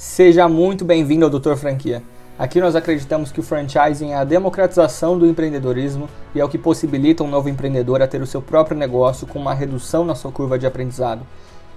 [0.00, 2.04] Seja muito bem-vindo ao Doutor Franquia.
[2.38, 6.56] Aqui nós acreditamos que o franchising é a democratização do empreendedorismo e é o que
[6.56, 10.30] possibilita um novo empreendedor a ter o seu próprio negócio com uma redução na sua
[10.30, 11.26] curva de aprendizado.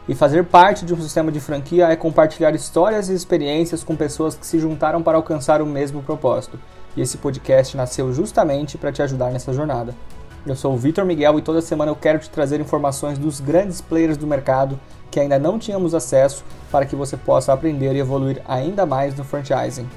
[0.08, 4.36] E fazer parte de um sistema de franquia é compartilhar histórias e experiências com pessoas
[4.36, 6.60] que se juntaram para alcançar o mesmo propósito.
[6.96, 9.96] E esse podcast nasceu justamente para te ajudar nessa jornada.
[10.44, 13.80] Eu sou o Vitor Miguel e toda semana eu quero te trazer informações dos grandes
[13.80, 14.80] players do mercado
[15.12, 19.24] que ainda não tínhamos acesso para que você possa aprender e evoluir ainda mais no
[19.24, 19.88] franchising.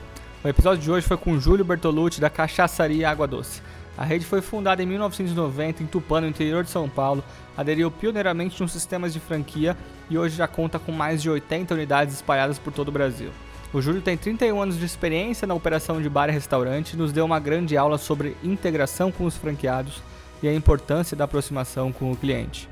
[0.45, 3.63] O episódio de hoje foi com Júlio Bertolucci da Cachaçaria Água Doce.
[3.97, 7.25] A rede foi fundada em 1990 em Tupã, no interior de São Paulo,
[7.57, 9.75] aderiu pioneiramente nos sistemas de franquia
[10.11, 13.31] e hoje já conta com mais de 80 unidades espalhadas por todo o Brasil.
[13.73, 17.13] O Júlio tem 31 anos de experiência na operação de bar e restaurante e nos
[17.13, 20.03] deu uma grande aula sobre integração com os franqueados
[20.45, 22.69] e a importância da aproximação com o cliente.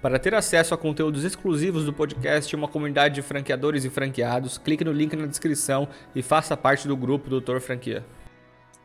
[0.00, 4.58] Para ter acesso a conteúdos exclusivos do podcast e uma comunidade de franqueadores e franqueados,
[4.58, 8.04] clique no link na descrição e faça parte do grupo Doutor Franquia.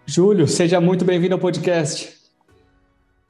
[0.06, 2.18] Júlio, seja muito bem-vindo ao podcast.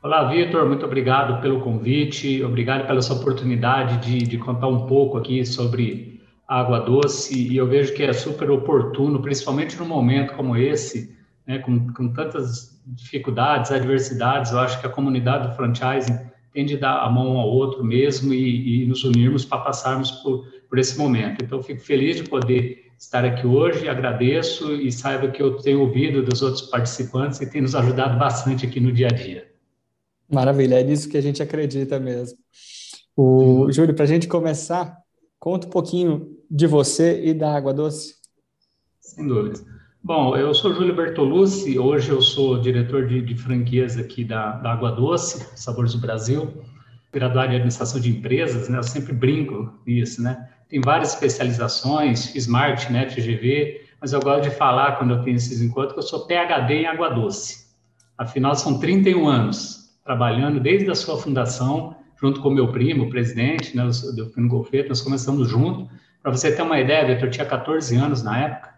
[0.02, 5.17] Olá, Vitor, muito obrigado pelo convite, obrigado pela sua oportunidade de, de contar um pouco
[5.17, 10.56] aqui sobre água doce e eu vejo que é super oportuno, principalmente num momento como
[10.56, 11.19] esse,
[11.50, 16.19] né, com, com tantas dificuldades, adversidades, eu acho que a comunidade do franchising
[16.53, 20.45] tem de dar a mão ao outro mesmo e, e nos unirmos para passarmos por,
[20.69, 21.44] por esse momento.
[21.44, 26.22] Então, fico feliz de poder estar aqui hoje, agradeço e saiba que eu tenho ouvido
[26.22, 29.50] dos outros participantes e tem nos ajudado bastante aqui no dia a dia.
[30.31, 32.38] Maravilha, é nisso que a gente acredita mesmo.
[33.17, 33.72] O.
[33.72, 34.95] Júlio, para a gente começar,
[35.39, 38.17] conta um pouquinho de você e da Água Doce.
[39.00, 39.69] Sem dúvida.
[40.02, 44.72] Bom, eu sou Júlio Bertolucci, hoje eu sou diretor de, de franquias aqui da, da,
[44.72, 46.64] Água Doce, Sabores do Brasil,
[47.11, 48.78] graduado em administração de empresas, né?
[48.78, 50.50] Eu sempre brinco isso, né?
[50.69, 55.36] Tem várias especializações, fiz marketing, né, FGV, mas eu gosto de falar quando eu tenho
[55.36, 57.67] esses encontros que eu sou PhD em Água Doce.
[58.17, 63.75] Afinal, são 31 anos trabalhando desde a sua fundação, junto com meu primo, o presidente,
[63.75, 65.90] né, o Delfino Golfeto, nós começamos junto.
[66.24, 68.69] Para você ter uma ideia, Vitor, eu tinha 14 anos na época,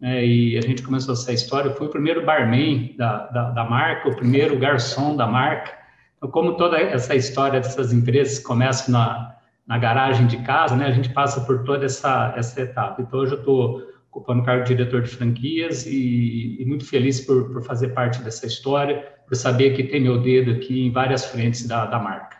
[0.00, 1.68] né, e a gente começou essa história.
[1.68, 5.72] Eu fui o primeiro barman da, da, da, marca, o primeiro garçom da marca.
[6.16, 10.90] Então, como toda essa história dessas empresas começa na, na garagem de casa, né, a
[10.90, 13.02] gente passa por toda essa, essa etapa.
[13.02, 17.20] Então, hoje eu estou ocupando o cargo de diretor de franquias e, e muito feliz
[17.20, 21.26] por, por, fazer parte dessa história, por saber que tem meu dedo aqui em várias
[21.26, 22.38] frentes da, da marca.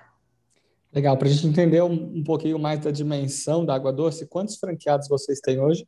[0.93, 4.57] Legal, para a gente entender um, um pouquinho mais da dimensão da Água Doce, quantos
[4.57, 5.87] franqueados vocês têm hoje?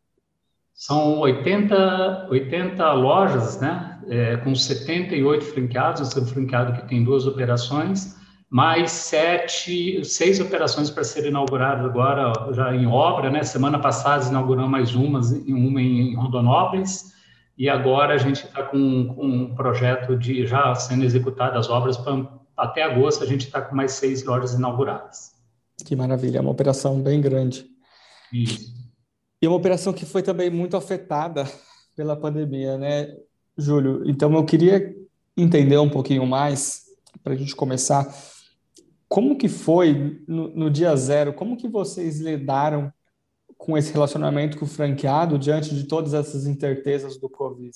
[0.74, 8.16] São 80, 80 lojas, né, é, com 78 franqueados, um franqueado que tem duas operações,
[8.50, 14.70] mais sete, seis operações para serem inauguradas agora, já em obra, né, semana passada inauguramos
[14.70, 17.12] mais umas, uma em Rondonópolis,
[17.56, 21.96] e agora a gente está com, com, um projeto de já sendo executadas as obras,
[21.96, 25.32] pra, até agosto a gente está com mais seis lojas inauguradas.
[25.84, 27.64] Que maravilha, é uma operação bem grande.
[28.32, 28.81] Isso.
[29.42, 31.44] E uma operação que foi também muito afetada
[31.96, 33.12] pela pandemia, né,
[33.58, 34.08] Júlio?
[34.08, 34.94] Então eu queria
[35.36, 36.84] entender um pouquinho mais,
[37.24, 38.06] para a gente começar,
[39.08, 42.92] como que foi no, no, dia zero, como que vocês lidaram
[43.58, 47.70] com esse relacionamento com o franqueado diante de todas essas incertezas do Covid?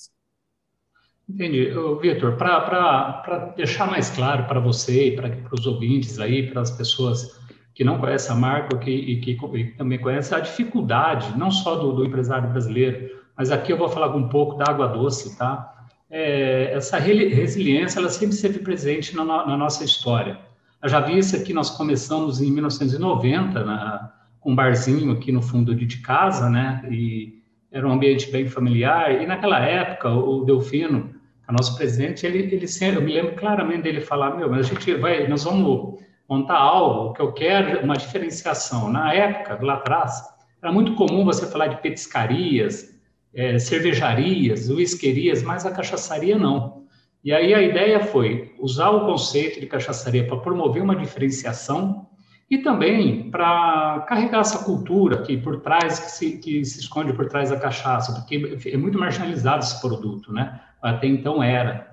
[1.29, 1.69] Entendi.
[2.01, 7.37] Vitor, para deixar mais claro para você e para os ouvintes aí, para as pessoas
[7.77, 11.75] que não conhece a marca que, e que, e também conhece a dificuldade, não só
[11.75, 15.85] do, do, empresário brasileiro, mas aqui eu vou falar um pouco da água doce, tá?
[16.09, 20.39] É, essa resiliência, ela sempre esteve presente na, na, nossa história.
[20.81, 25.43] Eu já vi isso aqui, nós começamos em 1990, na, com um barzinho aqui no
[25.43, 26.83] fundo de casa, né?
[26.89, 31.11] E era um ambiente bem familiar, e naquela época, o Delfino,
[31.47, 34.69] o nosso presidente, ele, ele sempre, eu me lembro claramente dele falar, meu, mas a
[34.73, 35.99] gente vai, nós vamos
[36.29, 38.89] montar algo que eu quero uma diferenciação.
[38.91, 40.21] Na época, lá atrás,
[40.61, 42.95] era muito comum você falar de petiscarias,
[43.33, 46.85] é, cervejarias, uisquerias, mas a cachaçaria não.
[47.23, 52.07] E aí a ideia foi usar o conceito de cachaçaria para promover uma diferenciação
[52.49, 57.27] e também para carregar essa cultura que por trás que se, que se esconde por
[57.27, 60.59] trás da cachaça, porque é muito marginalizado esse produto, né?
[60.81, 61.86] Até então era.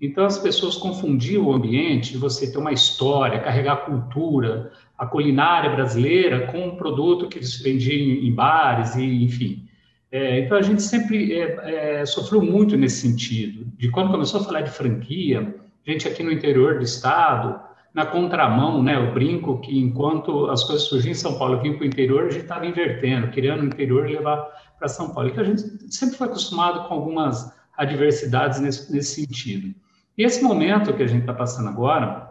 [0.00, 5.70] Então, as pessoas confundiam o ambiente você ter uma história, carregar a cultura, a culinária
[5.70, 9.68] brasileira com um produto que se vendia em, bares e, enfim.
[10.10, 13.66] É, então, a gente sempre é, é, sofreu muito nesse sentido.
[13.76, 15.54] De quando começou a falar de franquia,
[15.86, 17.60] gente aqui no interior do estado,
[17.92, 18.96] na contramão, né?
[18.96, 22.26] Eu brinco que enquanto as coisas surgiam em São Paulo, eu vim para o interior,
[22.26, 24.48] a gente estava invertendo, criando o interior e levar
[24.78, 25.28] para São Paulo.
[25.28, 29.74] Então a gente sempre foi acostumado com algumas adversidades nesse, nesse sentido.
[30.22, 32.30] Esse momento que a gente está passando agora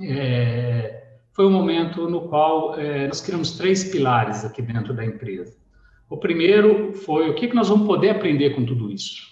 [0.00, 5.56] é, foi um momento no qual é, nós criamos três pilares aqui dentro da empresa.
[6.08, 9.22] O primeiro foi o que, que nós vamos poder aprender com tudo isso.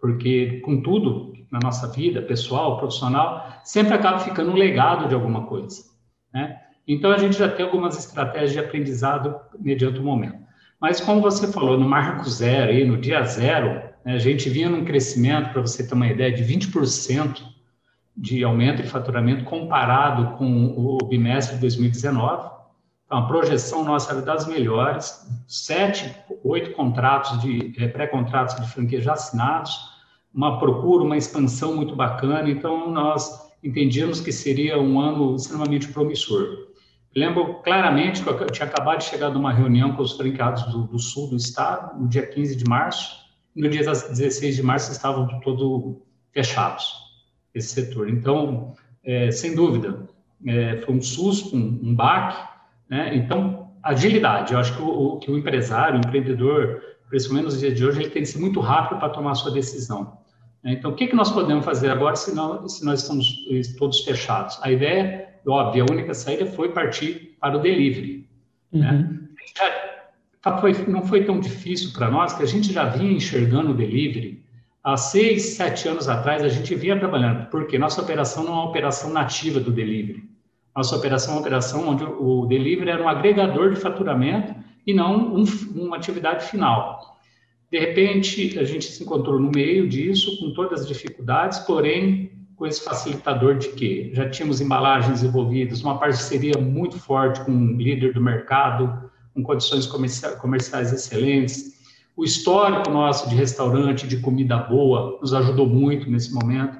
[0.00, 5.46] Porque com tudo na nossa vida pessoal, profissional, sempre acaba ficando um legado de alguma
[5.46, 5.84] coisa.
[6.32, 6.58] Né?
[6.88, 10.38] Então, a gente já tem algumas estratégias de aprendizado mediante o momento.
[10.80, 14.84] Mas, como você falou, no marco zero, aí, no dia zero, a gente vinha num
[14.84, 17.42] crescimento, para você ter uma ideia, de 20%
[18.16, 22.50] de aumento de faturamento comparado com o bimestre de 2019.
[23.06, 29.00] Então, a projeção nossa era das melhores, sete, oito contratos de é, pré-contratos de franquia
[29.00, 29.72] já assinados,
[30.32, 32.48] uma procura, uma expansão muito bacana.
[32.48, 36.68] Então, nós entendíamos que seria um ano extremamente promissor.
[37.14, 40.98] Lembro claramente que eu tinha acabado de chegar numa reunião com os franqueados do, do,
[40.98, 43.23] sul do estado, no dia 15 de março,
[43.54, 45.96] no dia 16 de março estavam todos
[46.32, 46.92] fechados,
[47.54, 48.08] esse setor.
[48.08, 48.74] Então,
[49.04, 50.08] é, sem dúvida,
[50.46, 52.36] é, foi um susto, um, um baque,
[52.88, 53.14] né?
[53.14, 54.52] Então, agilidade.
[54.52, 58.10] Eu acho que o, que o empresário, o empreendedor, principalmente nos dias de hoje, ele
[58.10, 60.18] tem que ser muito rápido para tomar a sua decisão.
[60.62, 60.72] Né?
[60.72, 63.46] Então, o que, que nós podemos fazer agora se, não, se nós estamos
[63.78, 64.58] todos fechados?
[64.62, 68.28] A ideia, óbvio, a única saída foi partir para o delivery.
[68.72, 68.90] Né?
[68.90, 68.98] Uhum.
[68.98, 69.20] Né?
[70.44, 73.74] Já, foi, não foi tão difícil para nós, que a gente já vinha enxergando o
[73.74, 74.44] delivery.
[74.82, 78.68] Há seis, sete anos atrás, a gente vinha trabalhando, porque nossa operação não é uma
[78.68, 80.22] operação nativa do delivery.
[80.76, 84.54] Nossa operação é uma operação onde o delivery era um agregador de faturamento
[84.86, 85.44] e não um,
[85.74, 87.18] uma atividade final.
[87.72, 92.66] De repente, a gente se encontrou no meio disso, com todas as dificuldades, porém, com
[92.66, 98.12] esse facilitador de que já tínhamos embalagens envolvidas, uma parceria muito forte com um líder
[98.12, 101.74] do mercado, com condições comerciais excelentes.
[102.16, 106.78] O histórico nosso de restaurante, de comida boa, nos ajudou muito nesse momento.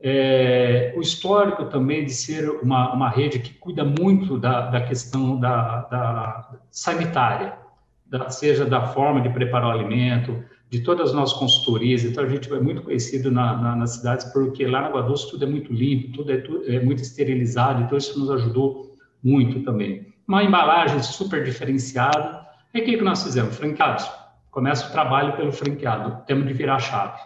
[0.00, 5.38] É, o histórico também de ser uma, uma rede que cuida muito da, da questão
[5.38, 7.62] da, da sanitária
[8.12, 12.04] da, seja da forma de preparar o alimento, de todas as nossas consultorias.
[12.04, 15.30] Então, a gente é muito conhecido na, na, nas cidades porque lá na Água Doce
[15.30, 18.94] tudo é muito limpo, tudo é, tudo é muito esterilizado, então isso nos ajudou
[19.24, 20.11] muito também.
[20.32, 22.48] Uma embalagem super diferenciada.
[22.72, 23.54] E o que, que nós fizemos?
[23.54, 24.10] Franqueados.
[24.50, 27.20] Começa o trabalho pelo franqueado, temos de virar chave.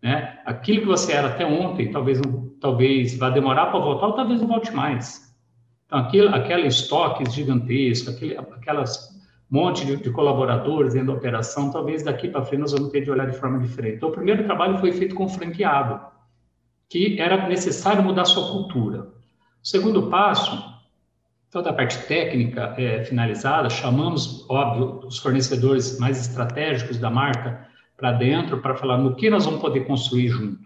[0.00, 0.38] Né?
[0.46, 2.20] Aquilo que você era até ontem, talvez,
[2.60, 5.34] talvez vá demorar para voltar, ou talvez não volte mais.
[5.86, 9.08] Então, aquilo, aquele estoques gigantesco, aquele, aquelas
[9.50, 13.10] monte de, de, colaboradores dentro da operação, talvez daqui para frente nós vamos ter de
[13.10, 13.96] olhar de forma diferente.
[13.96, 16.00] Então, o primeiro trabalho foi feito com franqueado,
[16.88, 19.08] que era necessário mudar sua cultura.
[19.60, 20.73] O segundo passo,
[21.54, 27.66] toda a parte técnica é, finalizada, chamamos, óbvio, os fornecedores mais estratégicos da marca
[27.96, 30.62] para dentro para falar no que nós vamos poder construir junto.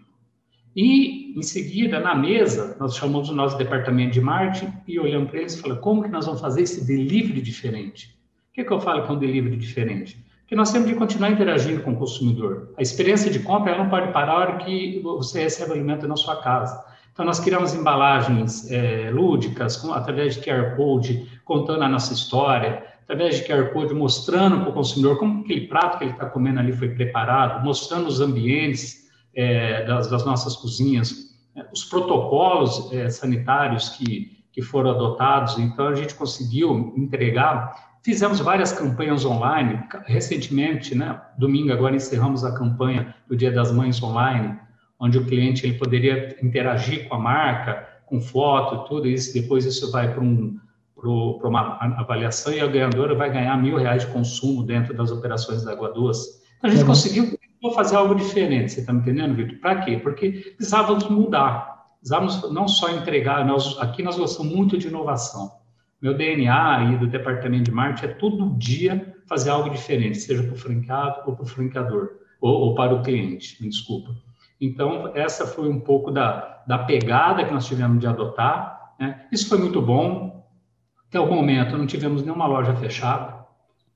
[0.75, 5.39] E, em seguida, na mesa, nós chamamos o nosso departamento de marketing e olhamos para
[5.39, 8.19] eles e falamos como que nós vamos fazer esse delivery diferente
[8.59, 10.25] que, que eu falo que é um delivery diferente?
[10.47, 12.73] Que nós temos de continuar interagindo com o consumidor.
[12.77, 16.07] A experiência de compra ela não pode parar a hora que você recebe o alimento
[16.07, 16.83] na sua casa.
[17.19, 22.81] Então, nós criamos embalagens é, lúdicas, com, através de QR Code, contando a nossa história,
[23.03, 26.61] através de QR Code, mostrando para o consumidor como aquele prato que ele está comendo
[26.61, 33.09] ali foi preparado, mostrando os ambientes é, das, das, nossas cozinhas, é, os protocolos é,
[33.09, 35.57] sanitários que, que foram adotados.
[35.59, 39.83] Então, a gente conseguiu entregar Fizemos várias campanhas online.
[40.05, 44.57] Recentemente, né, domingo agora encerramos a campanha do Dia das Mães online,
[44.99, 49.33] onde o cliente ele poderia interagir com a marca, com foto, tudo isso.
[49.33, 50.59] Depois isso vai para um,
[50.95, 55.63] para uma avaliação e a ganhadora vai ganhar mil reais de consumo dentro das operações
[55.63, 56.41] da Água Doce.
[56.57, 56.87] Então, a gente uhum.
[56.87, 57.39] conseguiu
[57.73, 59.59] fazer algo diferente, você está me entendendo, Vitor?
[59.59, 59.97] Para quê?
[59.97, 65.51] Porque precisávamos mudar, precisávamos não só entregar, nós, aqui nós gostamos muito de inovação.
[66.01, 70.53] Meu DNA e do departamento de marketing é todo dia fazer algo diferente, seja para
[70.53, 74.15] o franqueado ou para o franqueador, ou, ou, para o cliente, me desculpa.
[74.59, 78.93] Então, essa foi um pouco da, da pegada que nós tivemos de adotar.
[78.99, 79.25] Né?
[79.31, 80.45] Isso foi muito bom.
[81.07, 83.39] Até o momento, não tivemos nenhuma loja fechada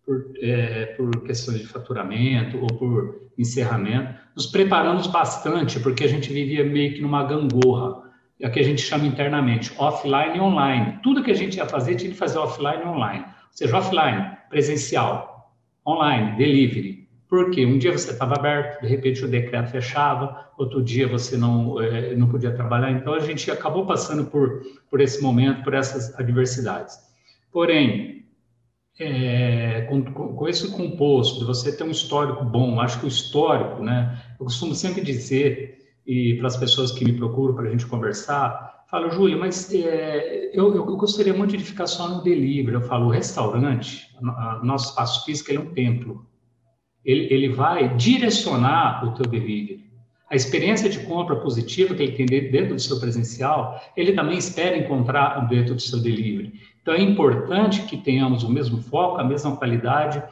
[0.05, 4.13] por, é, por questões de faturamento ou por encerramento.
[4.36, 8.03] Nos preparamos bastante, porque a gente vivia meio que numa gangorra
[8.39, 11.00] é o que a gente chama internamente offline e online.
[11.03, 13.24] Tudo que a gente ia fazer tinha que fazer offline e online.
[13.24, 15.53] Ou seja, offline, presencial,
[15.88, 17.03] online, delivery.
[17.34, 21.82] Porque um dia você estava aberto, de repente o decreto fechava, outro dia você não,
[21.82, 22.92] é, não podia trabalhar.
[22.92, 26.96] Então, a gente acabou passando por, por esse momento, por essas adversidades.
[27.52, 28.28] Porém,
[29.00, 33.82] é, com, com, esse composto, de você ter um histórico bom, acho que o histórico,
[33.82, 34.16] né?
[34.40, 38.86] Eu costumo sempre dizer, e para as pessoas que me procuram para a gente conversar,
[38.92, 42.75] falo, Júlia, mas é, eu, eu, gostaria muito de ficar só no delivery.
[42.75, 44.08] Eu falo, o restaurante,
[44.62, 46.32] nosso espaço físico é um templo
[47.06, 49.84] ele, ele vai direcionar o teu delivery.
[50.30, 54.78] A experiência de compra positiva que ele tem dentro do seu presencial, ele também espera
[54.78, 56.54] encontrar dentro do seu delivery.
[56.82, 60.24] Então, é importante que tenhamos o mesmo foco, a mesma qualidade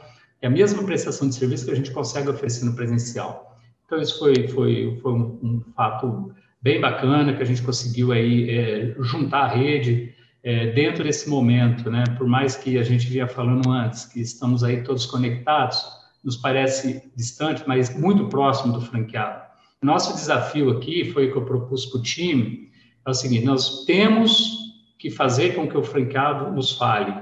[0.46, 3.56] a mesma prestação de serviço que a gente consegue oferecer no presencial.
[3.86, 8.50] Então, isso foi, foi, foi um, um fato bem bacana que a gente conseguiu aí
[8.50, 12.04] é, juntar a rede é, dentro desse momento, né?
[12.18, 15.84] Por mais que a gente vinha falando antes que estamos aí todos conectados,
[16.24, 19.42] nos parece distante, mas muito próximo do franqueado.
[19.82, 22.70] Nosso desafio aqui foi o que eu propus para o time,
[23.04, 24.56] é o seguinte, nós temos
[24.96, 27.12] que fazer com que o franqueado nos fale.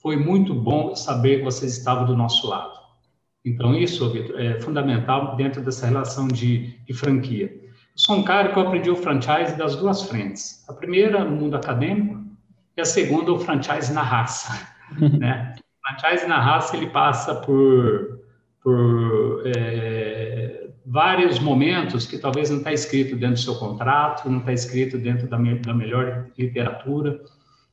[0.00, 2.72] Foi muito bom saber que vocês estavam do nosso lado.
[3.44, 7.46] Então, isso, Victor, é fundamental dentro dessa relação de, de franquia.
[7.46, 10.64] Eu sou um cara que eu aprendi o franchise das duas frentes.
[10.68, 12.22] A primeira, no mundo acadêmico,
[12.76, 14.68] e a segunda, o franchise na raça.
[15.18, 15.56] né?
[15.58, 18.20] O franchise na raça, ele passa por
[18.64, 24.54] por é, vários momentos que talvez não está escrito dentro do seu contrato, não está
[24.54, 27.20] escrito dentro da, me, da melhor literatura.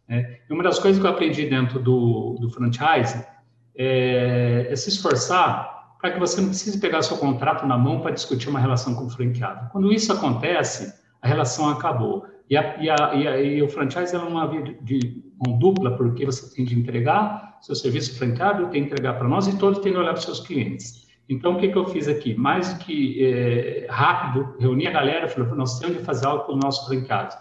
[0.08, 0.40] Né?
[0.50, 3.26] E uma das coisas que eu aprendi dentro do, do franchise
[3.74, 8.12] é, é se esforçar para que você não precise pegar seu contrato na mão para
[8.12, 9.70] discutir uma relação com o franqueado.
[9.72, 12.26] Quando isso acontece, a relação acabou.
[12.50, 15.96] E, a, e, a, e, a, e o franchise é uma via de, mão dupla,
[15.96, 19.80] porque você tem de entregar seu serviço franqueado, tem de entregar para nós e todo
[19.80, 21.08] tem de olhar para os seus clientes.
[21.30, 22.34] Então, o que, que eu fiz aqui?
[22.34, 26.56] Mais do que é, rápido, reuni a galera, falei, nós temos de fazer algo para
[26.56, 27.36] o nosso franqueado.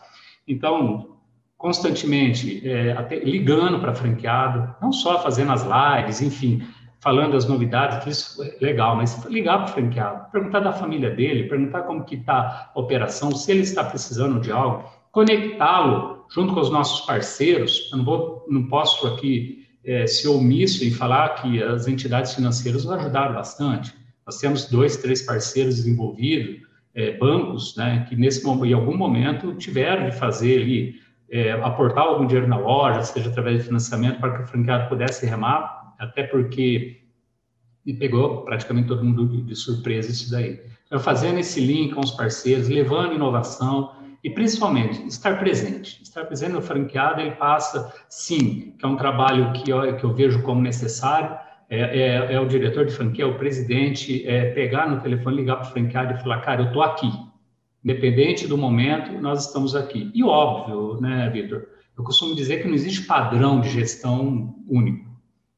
[0.46, 1.16] Então,
[1.56, 6.62] constantemente, é, ligando para franqueado, não só fazendo as lives, enfim,
[7.00, 11.10] falando as novidades, que isso é legal, mas ligar para o franqueado, perguntar da família
[11.10, 16.54] dele, perguntar como que está a operação, se ele está precisando de algo, conectá-lo junto
[16.54, 17.88] com os nossos parceiros.
[17.90, 22.84] Eu não, vou, não posso aqui é, ser omisso em falar que as entidades financeiras
[22.84, 23.94] nos ajudaram bastante.
[24.26, 26.60] Nós temos dois, três parceiros envolvidos,
[26.94, 32.26] é, bancos, né, que nesse em algum momento tiveram de fazer ali, é, aportar algum
[32.26, 37.00] dinheiro na loja, seja através de financiamento, para que o franqueado pudesse remar, até porque
[37.86, 40.60] me pegou praticamente todo mundo de surpresa isso daí.
[40.90, 46.02] Eu fazendo esse link com os parceiros, levando inovação, e principalmente estar presente.
[46.02, 50.14] Estar presente no franqueado, ele passa, sim, que é um trabalho que eu, que eu
[50.14, 54.88] vejo como necessário, é, é, é, o diretor de franquia, é o presidente, é pegar
[54.88, 57.10] no telefone, ligar para o franqueado e falar, cara, eu estou aqui.
[57.84, 60.10] Independente do momento, nós estamos aqui.
[60.12, 65.08] E óbvio, né, Vitor, eu costumo dizer que não existe padrão de gestão único.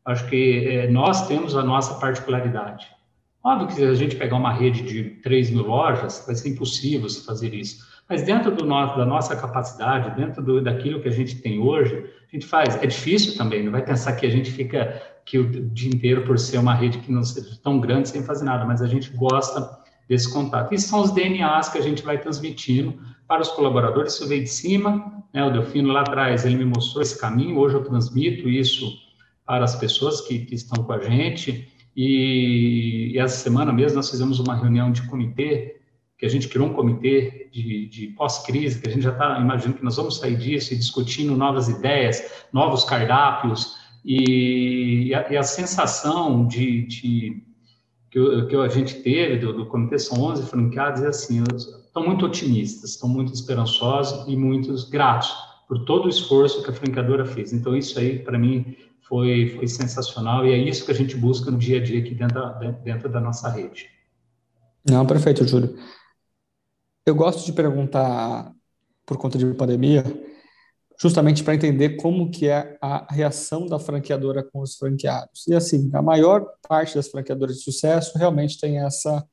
[0.04, 2.86] Acho que é, nós temos a nossa particularidade.
[3.42, 7.08] Óbvio que se a gente pegar uma rede de 3 mil lojas, vai ser impossível
[7.24, 7.91] fazer isso.
[8.08, 12.04] Mas dentro do nosso, da nossa capacidade, dentro do, daquilo que a gente tem hoje,
[12.30, 12.76] a gente faz.
[12.82, 16.38] É difícil também, não vai pensar que a gente fica que o dia inteiro por
[16.38, 19.78] ser uma rede que não seja tão grande sem fazer nada, mas a gente gosta
[20.08, 20.74] desse contato.
[20.74, 24.14] E são os DNAs que a gente vai transmitindo para os colaboradores.
[24.14, 25.44] Isso veio de cima, né?
[25.44, 28.92] O Delfino lá atrás, ele me mostrou esse caminho, hoje eu transmito isso
[29.46, 31.68] para as pessoas que, que estão com a gente.
[31.96, 35.81] E, e essa semana mesmo nós fizemos uma reunião de comitê
[36.22, 39.78] que a gente criou um comitê de, de pós-crise, que a gente já está imaginando
[39.78, 45.36] que nós vamos sair disso e discutindo novas ideias, novos cardápios, e, e, a, e
[45.36, 47.42] a, sensação de, de
[48.08, 52.24] que, que, a gente teve do, do, comitê, são 11 franqueados, é assim, estão muito
[52.24, 55.28] otimistas, estão muito esperançosos e muito gratos
[55.66, 57.52] por todo o esforço que a franqueadora fez.
[57.52, 58.76] Então, isso aí, para mim,
[59.08, 62.14] foi, foi sensacional, e é isso que a gente busca no dia a dia aqui
[62.14, 62.40] dentro
[62.84, 63.88] dentro da nossa rede.
[64.88, 65.76] Não, perfeito, Júlio.
[67.04, 68.54] Eu gosto de perguntar,
[69.04, 70.04] por conta de pandemia,
[71.00, 75.48] justamente para entender como que é a reação da franqueadora com os franqueados.
[75.48, 79.26] E assim, a maior parte das franqueadoras de sucesso realmente tem essa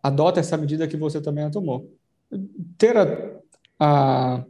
[0.00, 1.92] adota essa medida que você também tomou.
[2.78, 3.40] Ter a,
[3.80, 4.44] a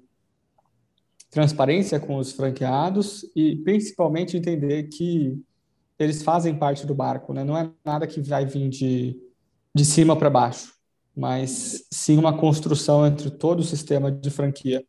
[1.30, 5.42] transparência com os franqueados e principalmente entender que
[5.98, 7.44] eles fazem parte do barco, né?
[7.44, 9.18] Não é nada que vai vir de,
[9.74, 10.79] de cima para baixo
[11.16, 14.82] mas sim uma construção entre todo o sistema de franquia.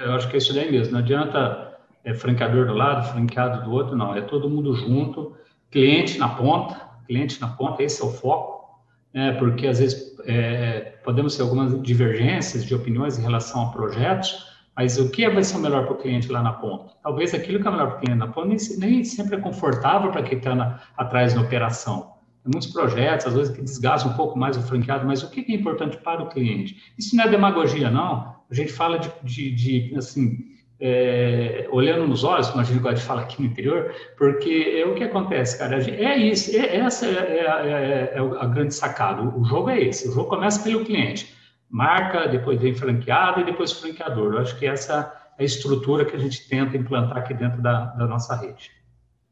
[0.00, 0.92] Eu acho que é isso daí mesmo.
[0.92, 1.72] Não adianta
[2.04, 4.14] é, franqueador do lado, franqueado do outro, não.
[4.14, 5.36] É todo mundo junto,
[5.70, 9.32] cliente na ponta, cliente na ponta, esse é o foco, né?
[9.32, 14.98] porque às vezes é, podemos ter algumas divergências de opiniões em relação a projetos, mas
[14.98, 16.94] o que vai ser melhor para o cliente lá na ponta?
[17.02, 20.10] Talvez aquilo que é melhor para o cliente na ponta nem, nem sempre é confortável
[20.10, 22.11] para quem está atrás da operação.
[22.44, 25.54] Muitos projetos, às vezes, que desgastam um pouco mais o franqueado, mas o que é
[25.54, 26.76] importante para o cliente?
[26.98, 28.34] Isso não é demagogia, não.
[28.50, 30.52] A gente fala de, de, de assim,
[30.84, 34.84] é, olhando nos olhos, como a gente gosta de falar aqui no interior, porque é
[34.84, 35.78] o que acontece, cara.
[35.78, 39.22] É isso, é, essa é, é, é, é, a grande sacada.
[39.22, 40.08] O jogo é esse.
[40.08, 41.32] O jogo começa pelo cliente.
[41.70, 44.34] Marca, depois vem franqueado e depois franqueador.
[44.34, 47.84] Eu acho que essa é a estrutura que a gente tenta implantar aqui dentro da,
[47.84, 48.72] da nossa rede.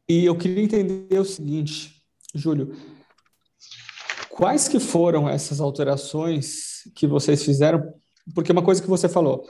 [0.08, 2.00] E eu queria entender o seguinte,
[2.32, 2.72] Júlio,
[4.40, 7.92] quais que foram essas alterações que vocês fizeram?
[8.34, 9.44] Porque uma coisa que você falou,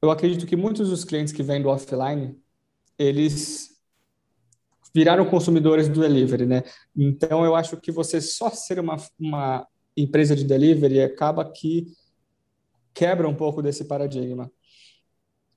[0.00, 2.38] eu acredito que muitos dos clientes que vêm do offline,
[2.96, 3.70] eles
[4.94, 6.62] viraram consumidores do delivery, né?
[6.96, 9.66] Então, eu acho que você só ser uma, uma
[9.96, 11.88] empresa de delivery acaba que
[12.94, 14.52] quebra um pouco desse paradigma.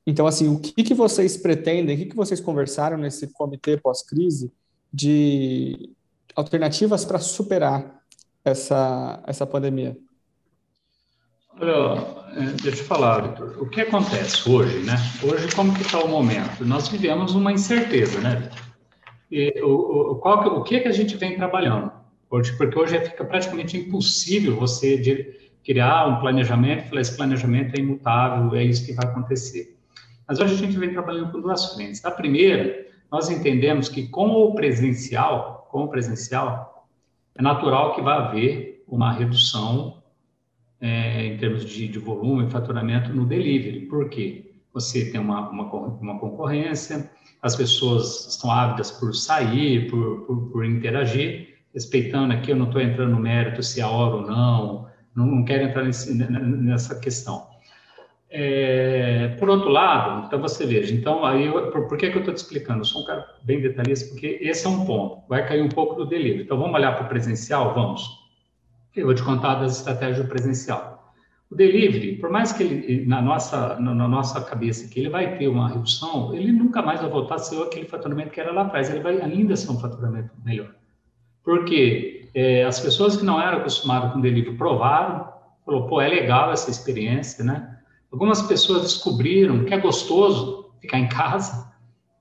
[0.08, 4.52] Então, assim, o que, que vocês pretendem, o que, que vocês conversaram nesse comitê pós-crise
[4.92, 5.94] de
[6.36, 7.97] alternativas para superar
[8.50, 9.98] essa, essa pandemia?
[11.60, 11.98] Olha,
[12.36, 13.58] é, deixa eu falar, Vitor.
[13.60, 14.96] O que acontece hoje, né?
[15.24, 16.64] Hoje, como que está o momento?
[16.66, 18.50] Nós vivemos uma incerteza, né?
[19.32, 21.92] E, o, o, qual, o que que a gente vem trabalhando?
[22.30, 27.76] Hoje, porque hoje fica praticamente impossível você de, criar um planejamento e falar esse planejamento
[27.76, 29.78] é imutável, é isso que vai acontecer.
[30.26, 32.04] Mas hoje a gente vem trabalhando com duas frentes.
[32.06, 36.77] A primeira, nós entendemos que com o presencial, com o presencial,
[37.38, 40.02] é natural que vai haver uma redução
[40.82, 43.82] é, em termos de, de volume e faturamento no delivery.
[43.82, 44.52] Por quê?
[44.74, 47.10] Você tem uma, uma, uma concorrência,
[47.42, 52.82] as pessoas estão ávidas por sair, por, por, por interagir, respeitando aqui, eu não estou
[52.82, 57.48] entrando no mérito se é hora ou não, não, não quero entrar nesse, nessa questão.
[58.30, 62.20] É, por outro lado, então você veja, então aí eu, por, por, que, que eu
[62.20, 62.82] estou te explicando?
[62.82, 65.96] Eu sou um cara bem detalhista, porque esse é um ponto, vai cair um pouco
[65.96, 66.44] do delivery.
[66.44, 67.74] Então vamos olhar para o presencial?
[67.74, 68.28] Vamos.
[68.96, 71.14] Eu vou te contar das estratégias do presencial.
[71.50, 75.48] O delivery, por mais que ele, na nossa, na nossa cabeça, que ele vai ter
[75.48, 78.90] uma redução, ele nunca mais vai voltar a ser aquele faturamento que era lá atrás,
[78.90, 80.72] ele vai ainda ser um faturamento melhor.
[81.46, 85.32] Porque é, as pessoas que não eram acostumadas com delivery provaram,
[85.66, 87.77] falou, pô, é legal essa experiência, né?
[88.12, 91.72] Algumas pessoas descobriram que é gostoso ficar em casa,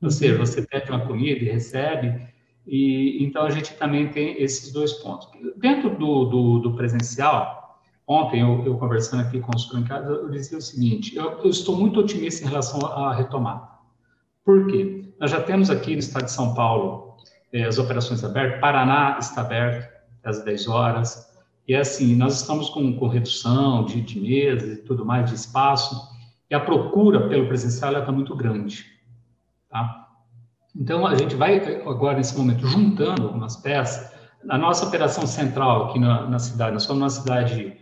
[0.02, 0.44] ou seja, uhum.
[0.44, 2.26] você pede uma comida e recebe,
[2.66, 5.28] e, então, a gente também tem esses dois pontos.
[5.56, 10.58] Dentro do, do, do presencial, ontem eu, eu, conversando aqui com os franqueados, eu dizia
[10.58, 13.68] o seguinte, eu, eu, estou muito otimista em relação à retomada.
[14.44, 15.04] Por quê?
[15.20, 17.16] Nós já temos aqui no estado de São Paulo
[17.52, 19.88] eh, as operações abertas, Paraná está aberto
[20.24, 21.35] às 10 horas,
[21.68, 26.14] e assim, nós estamos com, com redução de, de mesas e tudo mais, de espaço,
[26.48, 28.86] e a procura pelo presencial está muito grande,
[29.68, 30.06] tá?
[30.78, 34.14] Então, a gente vai agora, nesse momento, juntando algumas peças.
[34.48, 37.76] A nossa operação central aqui na, na cidade, nós somos uma cidade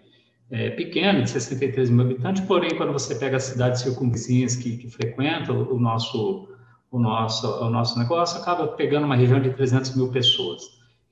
[0.51, 4.89] é, pequena, de 63 mil habitantes, porém, quando você pega as cidades circunvizinhas que, que
[4.89, 6.49] frequentam o nosso,
[6.91, 10.63] o, nosso, o nosso negócio, acaba pegando uma região de 300 mil pessoas.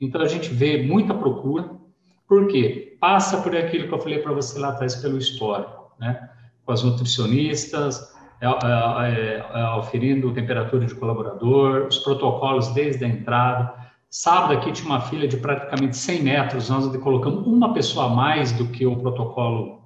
[0.01, 1.69] Então, a gente vê muita procura,
[2.33, 2.97] por quê?
[2.99, 6.31] Passa por aquilo que eu falei para você lá atrás, pelo histórico, né?
[6.65, 13.09] Com as nutricionistas, é, é, é, é, oferindo temperatura de colaborador, os protocolos desde a
[13.09, 13.75] entrada.
[14.09, 18.51] Sábado aqui tinha uma fila de praticamente 100 metros, nós colocamos uma pessoa a mais
[18.53, 19.83] do que o protocolo,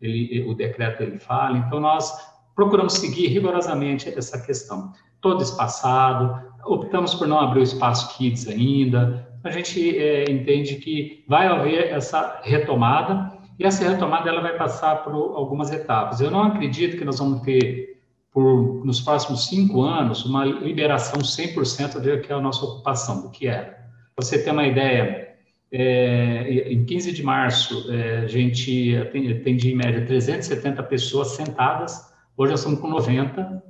[0.00, 2.10] ele, o decreto ele fala, então nós
[2.54, 4.90] procuramos seguir rigorosamente essa questão.
[5.20, 11.22] Todo espaçado, optamos por não abrir o espaço kids ainda, a gente é, entende que
[11.28, 16.20] vai haver essa retomada, e essa retomada ela vai passar por algumas etapas.
[16.20, 18.00] Eu não acredito que nós vamos ter,
[18.32, 23.30] por, nos próximos cinco anos, uma liberação 100% do que é a nossa ocupação, do
[23.30, 23.78] que era.
[24.16, 25.36] Você tem uma ideia,
[25.70, 32.50] é, em 15 de março, é, a gente atende em média 370 pessoas sentadas, hoje
[32.50, 33.62] nós estamos com 90,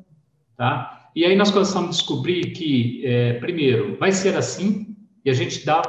[0.56, 1.10] tá?
[1.14, 4.93] E aí nós começamos a descobrir que, é, primeiro, vai ser assim,
[5.24, 5.82] e a gente dá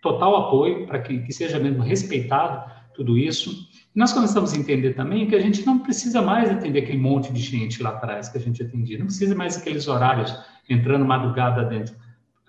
[0.00, 3.50] total apoio para que, que seja mesmo respeitado, tudo isso.
[3.94, 7.32] E nós começamos a entender também que a gente não precisa mais atender aquele monte
[7.32, 10.34] de gente lá atrás que a gente atendia, não precisa mais aqueles horários
[10.68, 11.94] entrando madrugada dentro.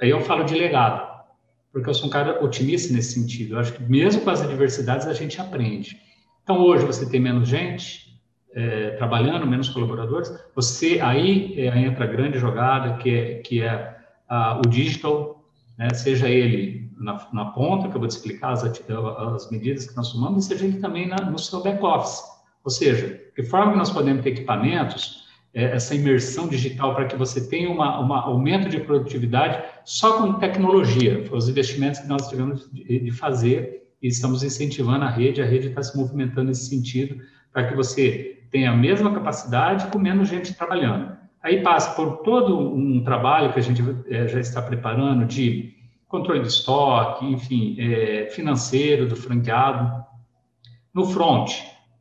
[0.02, 1.08] Aí eu falo de legado,
[1.72, 3.56] porque eu sou um cara otimista nesse sentido.
[3.56, 6.00] Eu acho que mesmo com as adversidades a gente aprende.
[6.44, 8.20] Então hoje você tem menos gente
[8.54, 10.32] é, trabalhando, menos colaboradores.
[10.56, 13.94] Você aí é, entra a grande jogada que é que é
[14.66, 15.43] o digital,
[15.78, 15.90] né?
[15.94, 20.12] seja ele na, na, ponta, que eu vou te explicar as, as medidas que nós
[20.12, 22.22] tomamos, e seja ele também na, no seu back-office.
[22.64, 27.16] Ou seja, de forma que nós podemos ter equipamentos, é, essa imersão digital para que
[27.16, 31.24] você tenha um aumento de produtividade só com tecnologia.
[31.26, 35.46] Foi os investimentos que nós tivemos de, de fazer e estamos incentivando a rede, a
[35.46, 40.28] rede está se movimentando nesse sentido, para que você tenha a mesma capacidade com menos
[40.28, 41.16] gente trabalhando.
[41.44, 45.74] Aí passa por todo um trabalho que a gente é, já está preparando de
[46.08, 50.04] controle de estoque, enfim, é, financeiro do franqueado.
[50.94, 51.52] No front,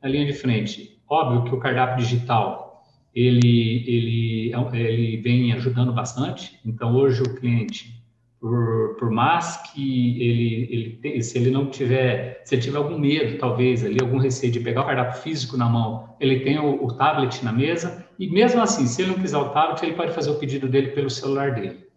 [0.01, 6.61] na linha de frente, óbvio que o cardápio digital ele, ele, ele vem ajudando bastante.
[6.65, 8.03] Então, hoje o cliente
[8.43, 13.39] por, por mais que ele, ele, se ele não tiver, se ele tiver algum medo,
[13.39, 16.89] talvez, ali, algum receio de pegar o cardápio físico na mão, ele tem o, o
[16.93, 20.31] tablet na mesa, e mesmo assim, se ele não quiser o tablet, ele pode fazer
[20.31, 21.89] o pedido dele pelo celular dele.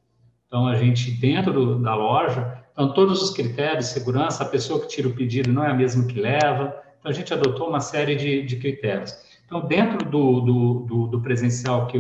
[0.47, 4.88] Então, a gente, dentro do, da loja, então, todos os critérios segurança, a pessoa que
[4.88, 8.15] tira o pedido não é a mesma que leva, então, a gente adotou uma série
[8.15, 9.15] de, de critérios.
[9.45, 11.99] Então, dentro do, do, do, do presencial, que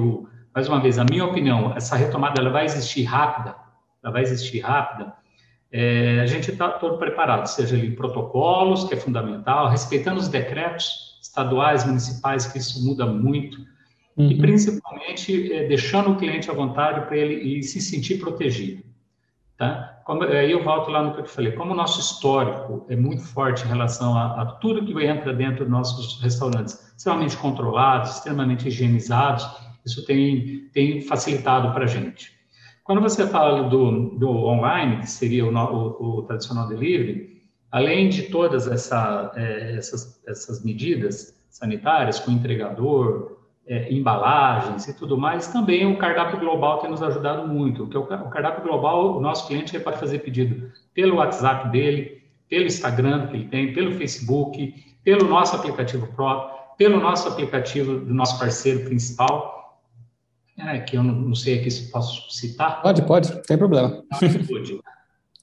[0.55, 3.55] mais uma vez, a minha opinião, essa retomada ela vai existir rápida,
[4.03, 5.13] ela vai existir rápida,
[5.71, 11.19] é, a gente está todo preparado, seja ali protocolos, que é fundamental, respeitando os decretos
[11.21, 13.74] estaduais, municipais, que isso muda muito,
[14.17, 14.31] uhum.
[14.31, 18.83] e principalmente é, deixando o cliente à vontade para ele se sentir protegido.
[19.57, 20.01] Tá?
[20.05, 23.23] Como, aí eu volto lá no que eu falei, como o nosso histórico é muito
[23.23, 28.67] forte em relação a, a tudo que entra dentro dos nossos restaurantes, extremamente controlados, extremamente
[28.67, 29.47] higienizados,
[29.85, 32.33] isso tem, tem facilitado para a gente.
[32.83, 38.23] Quando você fala do, do online, que seria o, o, o tradicional delivery, além de
[38.23, 43.34] todas essa, é, essas, essas medidas sanitárias, com entregador,
[43.67, 47.87] é, embalagens e tudo mais, também o cardápio global tem nos ajudado muito.
[47.87, 53.27] Porque o, cardápio global, o nosso cliente pode fazer pedido pelo WhatsApp dele, pelo Instagram
[53.27, 54.73] que ele tem, pelo Facebook,
[55.03, 59.55] pelo nosso aplicativo próprio, pelo nosso aplicativo do nosso parceiro principal
[60.57, 62.81] é, que eu não, não sei aqui se posso citar.
[62.81, 64.03] Pode, pode, tem problema.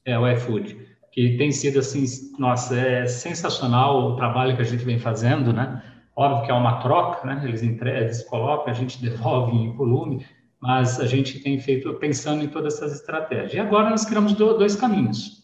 [0.04, 0.76] É, o iFood,
[1.12, 2.04] que tem sido assim,
[2.38, 5.80] nossa, é sensacional o trabalho que a gente vem fazendo, né?
[6.14, 7.42] Óbvio que é uma troca, né?
[7.44, 10.26] Eles entregam, eles colocam, a gente devolve em volume,
[10.60, 13.54] mas a gente tem feito pensando em todas essas estratégias.
[13.54, 15.42] E agora nós criamos dois caminhos.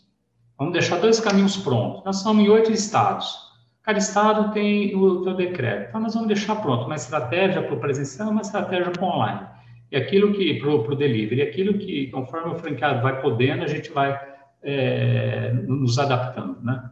[0.58, 2.04] Vamos deixar dois caminhos prontos.
[2.04, 3.48] Nós somos em oito estados.
[3.82, 5.88] Cada estado tem o seu decreto.
[5.88, 9.08] Então, nós vamos deixar pronto uma estratégia para o presencial e uma estratégia para o
[9.08, 9.46] online.
[9.90, 13.90] E aquilo que, para o delivery, aquilo que, conforme o franqueado vai podendo, a gente
[13.90, 14.20] vai
[14.62, 16.90] é, nos adaptando, né?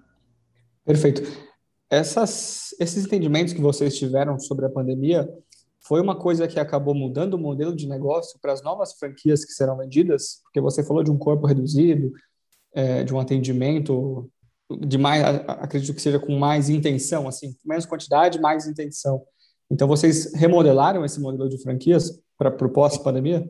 [0.85, 1.46] Perfeito.
[1.91, 5.29] Essas, esses entendimentos que vocês tiveram sobre a pandemia
[5.81, 9.53] foi uma coisa que acabou mudando o modelo de negócio para as novas franquias que
[9.53, 10.41] serão vendidas?
[10.43, 12.13] Porque você falou de um corpo reduzido,
[12.75, 14.29] é, de um atendimento
[14.69, 19.23] de mais, acredito que seja com mais intenção, assim, menos quantidade, mais intenção.
[19.71, 23.49] Então, vocês remodelaram esse modelo de franquias para o pós-pandemia?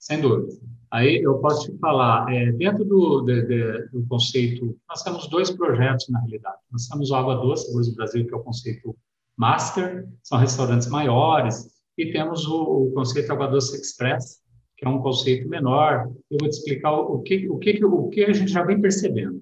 [0.00, 0.58] Sem dúvida.
[0.90, 5.50] Aí eu posso te falar, é, dentro do, de, de, do conceito, nós temos dois
[5.50, 6.56] projetos na realidade.
[6.72, 8.96] Nós temos o Água Doce, Sabores do Brasil, que é o conceito
[9.36, 14.40] master, são restaurantes maiores, e temos o, o conceito Água Doce Express,
[14.76, 16.10] que é um conceito menor.
[16.30, 19.40] Eu vou te explicar o, que, o, que, o que a gente já vem percebendo.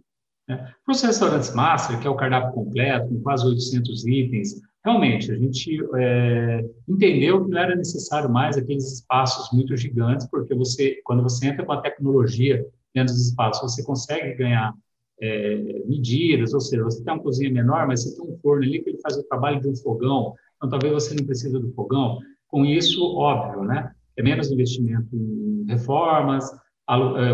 [0.49, 0.57] Né?
[0.85, 5.37] Para os restaurantes master, que é o cardápio completo, com quase 800 itens, realmente, a
[5.37, 11.23] gente é, entendeu que não era necessário mais aqueles espaços muito gigantes, porque você, quando
[11.23, 14.73] você entra com a tecnologia dentro dos espaços, você consegue ganhar
[15.21, 18.83] é, medidas, ou seja, você tem uma cozinha menor, mas você tem um forno ali
[18.83, 22.19] que ele faz o trabalho de um fogão, então talvez você não precise do fogão.
[22.49, 23.93] Com isso, óbvio, né?
[24.17, 26.51] É menos investimento em reformas,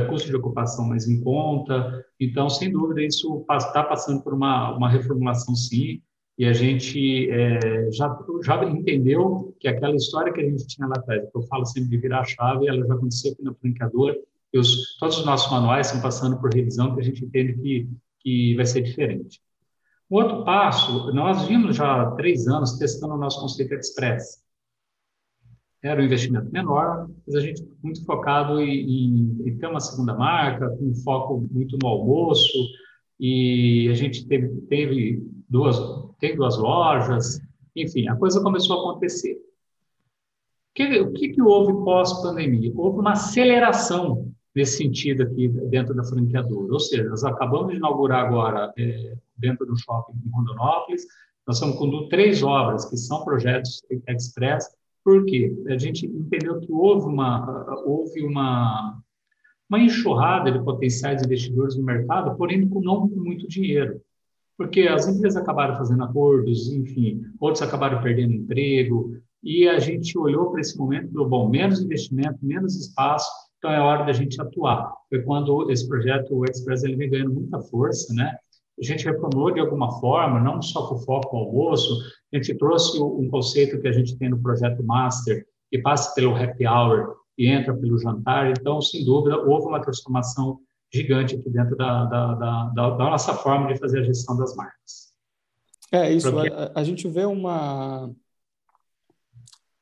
[0.08, 4.88] custo de ocupação mais em conta, então, sem dúvida, isso está passando por uma, uma
[4.88, 6.00] reformulação, sim,
[6.36, 10.94] e a gente é, já, já entendeu que aquela história que a gente tinha lá
[10.96, 14.16] atrás, que eu falo sempre de virar a chave, ela já aconteceu aqui na franqueadora,
[14.58, 17.88] os, todos os nossos manuais estão passando por revisão, que a gente entende que,
[18.20, 19.40] que vai ser diferente.
[20.08, 24.43] O outro passo, nós vimos já há três anos testando o nosso conceito Express.
[25.84, 30.70] Era um investimento menor, mas a gente muito focado em, em, ter uma segunda marca,
[30.70, 32.58] com foco muito no almoço,
[33.20, 35.76] e a gente teve, teve duas,
[36.18, 37.38] tem duas lojas,
[37.76, 39.34] enfim, a coisa começou a acontecer.
[39.34, 42.72] O que, o que, que houve pós-pandemia?
[42.74, 48.24] Houve uma aceleração nesse sentido aqui dentro da franqueadora, ou seja, nós acabamos de inaugurar
[48.24, 51.04] agora é, dentro do shopping em Rondonópolis,
[51.46, 54.66] nós estamos com três obras que são projetos express,
[55.04, 59.00] porque a gente entendeu que houve uma, houve uma
[59.68, 64.00] uma enxurrada de potenciais investidores no mercado, porém não com muito dinheiro.
[64.56, 70.50] Porque as empresas acabaram fazendo acordos, enfim, outros acabaram perdendo emprego, e a gente olhou
[70.50, 74.40] para esse momento e falou, bom, menos investimento, menos espaço, então é hora da gente
[74.40, 74.92] atuar.
[75.08, 78.36] Foi quando esse projeto, o Express, ele vem ganhando muita força, né?
[78.80, 81.94] A gente reformulou de alguma forma, não só com foco no almoço,
[82.32, 86.34] a gente trouxe um conceito que a gente tem no projeto Master, que passa pelo
[86.34, 88.50] happy hour e entra pelo jantar.
[88.50, 90.60] Então, sem dúvida, houve uma transformação
[90.92, 95.12] gigante aqui dentro da, da, da, da nossa forma de fazer a gestão das marcas.
[95.90, 98.10] É isso, a, a, gente vê uma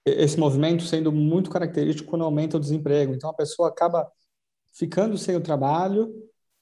[0.05, 3.15] esse movimento sendo muito característico quando aumenta o desemprego.
[3.15, 4.11] Então, a pessoa acaba
[4.73, 6.13] ficando sem o trabalho,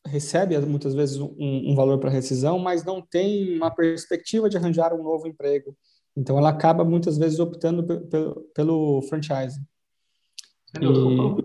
[0.06, 4.92] recebe muitas vezes um, um valor para rescisão, mas não tem uma perspectiva de arranjar
[4.92, 5.76] um novo emprego.
[6.16, 9.64] Então, ela acaba muitas vezes optando pelo, pelo franchising.
[10.80, 10.86] E...
[10.86, 11.36] O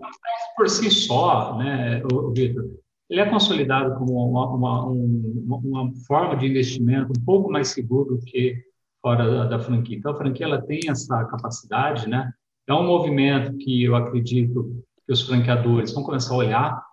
[0.56, 2.02] por si só, né,
[2.34, 2.64] Vitor,
[3.10, 8.16] ele é consolidado como uma, uma, uma, uma, forma de investimento um pouco mais seguro
[8.16, 8.56] do que
[9.02, 9.96] fora da, da, franquia.
[9.96, 12.32] Então, a franquia ela tem essa capacidade, né?
[12.66, 16.85] É um movimento que eu acredito que os franqueadores vão começar a olhar,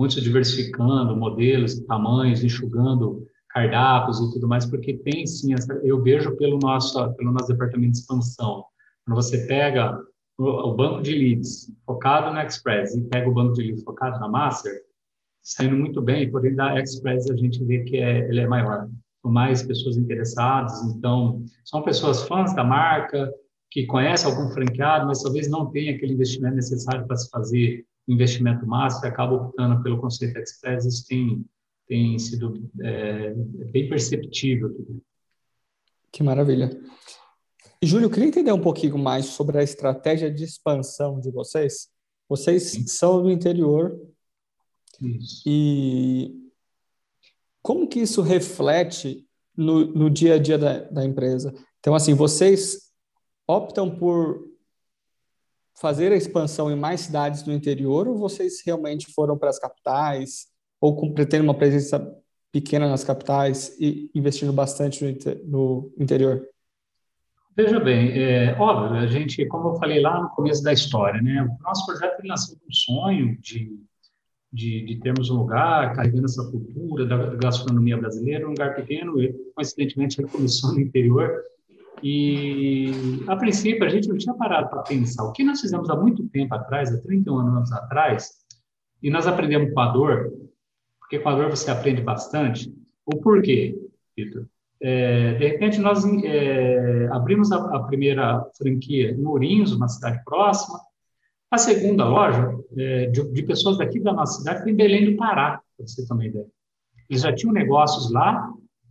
[0.00, 6.34] muitos diversificando modelos, tamanhos, enxugando cardápios e tudo mais, porque tem sim, essa, eu vejo
[6.38, 8.64] pelo nosso, pelo nosso departamento de expansão,
[9.04, 9.94] quando você pega
[10.38, 14.18] o, o banco de leads focado no Express e pega o banco de leads focado
[14.18, 14.72] na Master,
[15.42, 18.88] saindo muito bem, porém da Express a gente vê que é, ele é maior,
[19.22, 23.30] com mais pessoas interessadas, então são pessoas fãs da marca,
[23.70, 28.64] que conhecem algum franqueado, mas talvez não tenha aquele investimento necessário para se fazer investimento
[28.66, 31.44] e acaba optando pelo conceito Express, isso tem,
[31.86, 33.32] tem sido é,
[33.70, 34.74] bem perceptível.
[36.12, 36.70] Que maravilha.
[37.82, 41.88] Júlio, eu queria entender um pouquinho mais sobre a estratégia de expansão de vocês.
[42.28, 42.86] Vocês Sim.
[42.86, 43.98] são do interior,
[45.00, 45.42] isso.
[45.46, 46.50] E
[47.62, 51.54] como que isso reflete no, no dia a dia da, da empresa?
[51.78, 52.90] Então, assim, vocês
[53.46, 54.49] optam por
[55.80, 60.46] fazer a expansão em mais cidades do interior ou vocês realmente foram para as capitais
[60.80, 62.14] ou pretendem uma presença
[62.52, 65.04] pequena nas capitais e investindo bastante
[65.46, 66.46] no, no interior?
[67.56, 71.42] Veja bem, é óbvio, a gente, como eu falei lá no começo da história, né,
[71.42, 73.78] o nosso projeto nasceu com um sonho de
[74.52, 79.32] de, de termos um lugar carregando essa cultura da gastronomia brasileira, um lugar pequeno, e
[79.54, 81.42] coincidentemente ele começou no interior.
[82.02, 82.90] E,
[83.26, 85.24] a princípio, a gente não tinha parado para pensar.
[85.24, 88.30] O que nós fizemos há muito tempo atrás, há 31 anos atrás,
[89.02, 90.32] e nós aprendemos com a dor,
[90.98, 92.72] porque com a dor você aprende bastante.
[93.04, 93.76] O porquê,
[94.16, 94.46] Vitor?
[94.82, 100.80] É, de repente, nós é, abrimos a, a, primeira franquia em Ourinhos, uma cidade próxima,
[101.50, 105.16] a segunda loja é, de, de, pessoas daqui da nossa cidade foi em Belém do
[105.18, 106.46] Pará, para você uma ideia.
[107.10, 108.50] Eles já tinham negócios lá,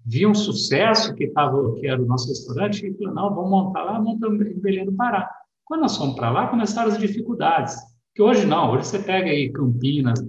[0.10, 3.84] viam o sucesso que, tava, que era o nosso restaurante, e falaram, não, vamos montar
[3.84, 5.30] lá, montamos em Belém do Pará.
[5.64, 7.76] Quando nós fomos para lá, começaram as dificuldades.
[8.16, 10.20] Que hoje não, hoje você pega aí Campinas,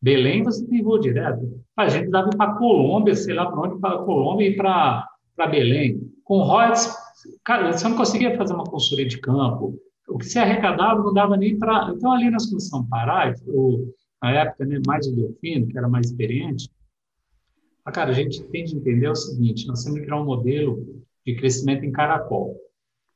[0.00, 1.62] Belém, você tem voo direto.
[1.76, 5.06] A gente dava para Colômbia, sei lá para onde, para Colômbia e para
[5.50, 6.00] Belém.
[6.24, 6.90] Com royalties,
[7.44, 9.74] cara, você não conseguia fazer uma consultoria de campo,
[10.08, 11.92] o que se arrecadava não dava nem para.
[11.94, 13.34] Então, ali nós começamos a parar,
[14.22, 16.70] na época, né, mais o Delfino, que era mais experiente,
[17.88, 20.84] ah, cara, a gente tem de entender o seguinte: nós temos que criar um modelo
[21.26, 22.54] de crescimento em caracol.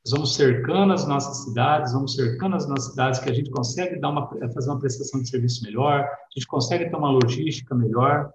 [0.03, 3.99] Nós vamos cercando as nossas cidades, vamos cercando as nossas cidades que a gente consegue
[3.99, 8.31] dar uma, fazer uma prestação de serviço melhor, a gente consegue ter uma logística melhor.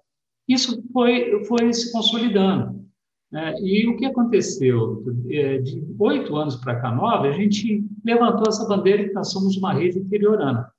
[0.48, 2.87] Isso foi, foi se consolidando.
[3.33, 3.55] Né?
[3.61, 5.05] E o que aconteceu?
[5.29, 9.57] É, de oito anos para cá, nove, a gente levantou essa bandeira que nós somos
[9.57, 10.70] uma rede interiorana.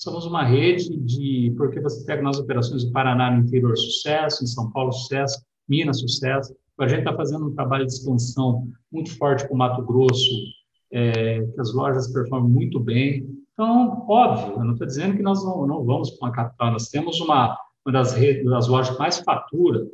[0.00, 1.52] Somos uma rede de.
[1.58, 6.00] Porque você pega nas operações do Paraná no interior, sucesso, em São Paulo, sucesso, Minas,
[6.00, 6.56] sucesso.
[6.78, 10.30] A gente está fazendo um trabalho de expansão muito forte com o Mato Grosso,
[10.90, 13.28] é, que as lojas performam muito bem.
[13.52, 16.88] Então, óbvio, eu não estou dizendo que nós não, não vamos para uma capital, nós
[16.88, 19.86] temos uma, uma das, redes, das lojas mais fatura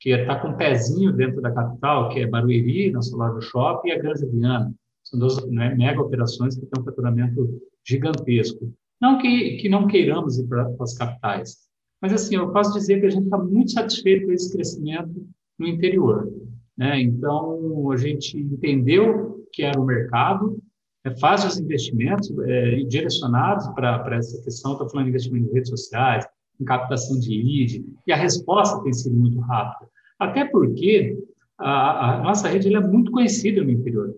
[0.00, 3.90] que está com um pezinho dentro da capital, que é Barueri, nosso lado do shopping,
[3.90, 4.74] e a Granja Viana.
[5.04, 8.72] São duas né, mega operações que têm um faturamento gigantesco.
[9.02, 11.56] Não que, que não queiramos ir para as capitais,
[12.00, 15.26] mas assim, eu posso dizer que a gente está muito satisfeito com esse crescimento
[15.58, 16.32] no interior.
[16.78, 17.00] Né?
[17.00, 20.56] Então, a gente entendeu que era o mercado,
[21.04, 25.70] é, faz os investimentos é, direcionados para essa questão, estou falando de investimento em redes
[25.70, 26.24] sociais,
[26.60, 29.90] em captação de lead, e a resposta tem sido muito rápida.
[30.16, 31.18] Até porque
[31.58, 34.14] a, a nossa rede é muito conhecida no interior,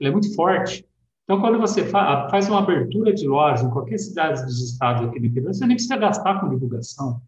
[0.00, 0.86] ela é muito forte.
[1.24, 5.26] Então, quando você faz uma abertura de loja em qualquer cidade dos estados aqui do
[5.26, 7.20] interior, você nem precisa gastar com divulgação.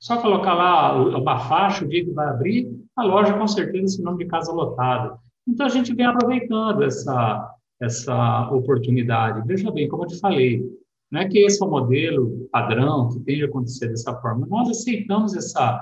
[0.00, 4.02] Só colocar lá uma faixa, o dia que vai abrir, a loja com certeza esse
[4.02, 5.16] nome de casa lotada.
[5.46, 9.46] Então, a gente vem aproveitando essa, essa oportunidade.
[9.46, 10.62] Veja bem, como eu te falei,
[11.10, 14.46] não é que esse é o modelo padrão que tem de acontecer dessa forma.
[14.46, 15.80] Nós aceitamos essa,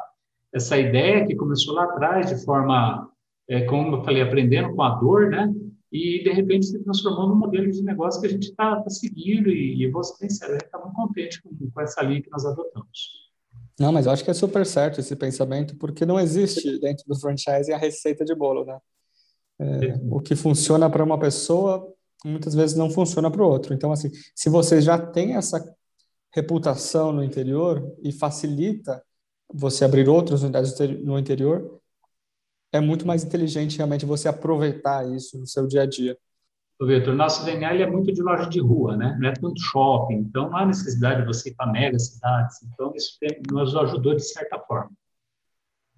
[0.53, 3.09] essa ideia que começou lá atrás de forma,
[3.48, 5.53] é, como eu falei, aprendendo com a dor, né?
[5.94, 9.48] E, de repente, se transformou num modelo de negócio que a gente está tá seguindo
[9.48, 13.30] e, e vou ser sincero, está muito contente com, com essa linha que nós adotamos.
[13.78, 17.16] Não, mas eu acho que é super certo esse pensamento, porque não existe dentro do
[17.16, 18.76] franchising a receita de bolo, né?
[19.57, 21.88] É, o que funciona para uma pessoa
[22.24, 23.72] muitas vezes não funciona para o outro.
[23.72, 25.64] Então, assim, se você já tem essa
[26.35, 29.00] reputação no interior e facilita
[29.52, 31.80] você abrir outras unidades no interior,
[32.77, 36.19] é muito mais inteligente realmente você aproveitar isso no seu dia a dia.
[36.83, 39.17] Vitor, nosso DNA é muito de loja de rua, né?
[39.21, 42.63] Não é tanto shopping, então não há necessidade de você ir para mega cidades.
[42.65, 43.17] Então isso
[43.51, 44.91] nos ajudou de certa forma.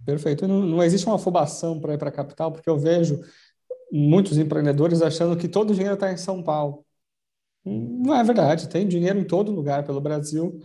[0.05, 0.47] Perfeito.
[0.47, 3.23] Não, não existe uma afobação para ir para a capital, porque eu vejo
[3.91, 6.85] muitos empreendedores achando que todo o dinheiro está em São Paulo.
[7.65, 10.61] Não é verdade, tem dinheiro em todo lugar pelo Brasil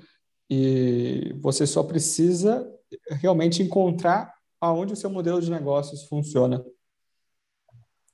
[0.50, 2.70] e você só precisa
[3.22, 6.64] realmente encontrar aonde o seu modelo de negócios funciona.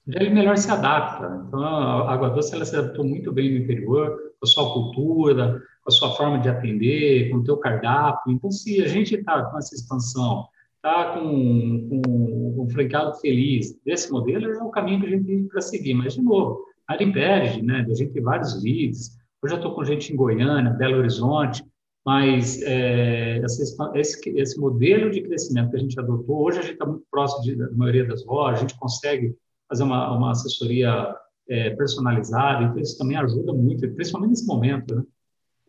[0.08, 1.44] Ele melhor se adapta.
[1.46, 5.62] Então, a Água Doce ela se adaptou muito bem no interior, com a sua cultura,
[5.84, 8.32] com a sua forma de atender, com o teu cardápio.
[8.32, 14.12] Então, se a gente está com essa expansão está com, com um franqueado feliz desse
[14.12, 15.94] modelo, é o caminho que a gente tem para seguir.
[15.94, 17.86] Mas, de novo, nada impede, né?
[17.90, 19.18] A gente tem vários leads.
[19.44, 21.64] Hoje eu estou com gente em Goiânia, Belo Horizonte,
[22.08, 26.86] mas é, esse, esse, modelo de crescimento que a gente adotou, hoje a gente está
[26.86, 29.36] muito próximo de, da maioria das lojas, a gente consegue
[29.68, 31.14] fazer uma, uma assessoria
[31.50, 35.04] é, personalizada, então isso também ajuda muito, principalmente nesse momento, né?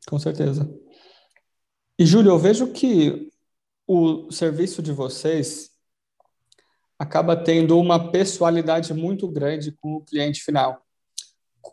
[0.09, 0.72] Com certeza.
[1.98, 3.33] E, Júlio, eu vejo que
[3.85, 5.72] o serviço de vocês
[6.96, 10.87] acaba tendo uma pessoalidade muito grande com o cliente final.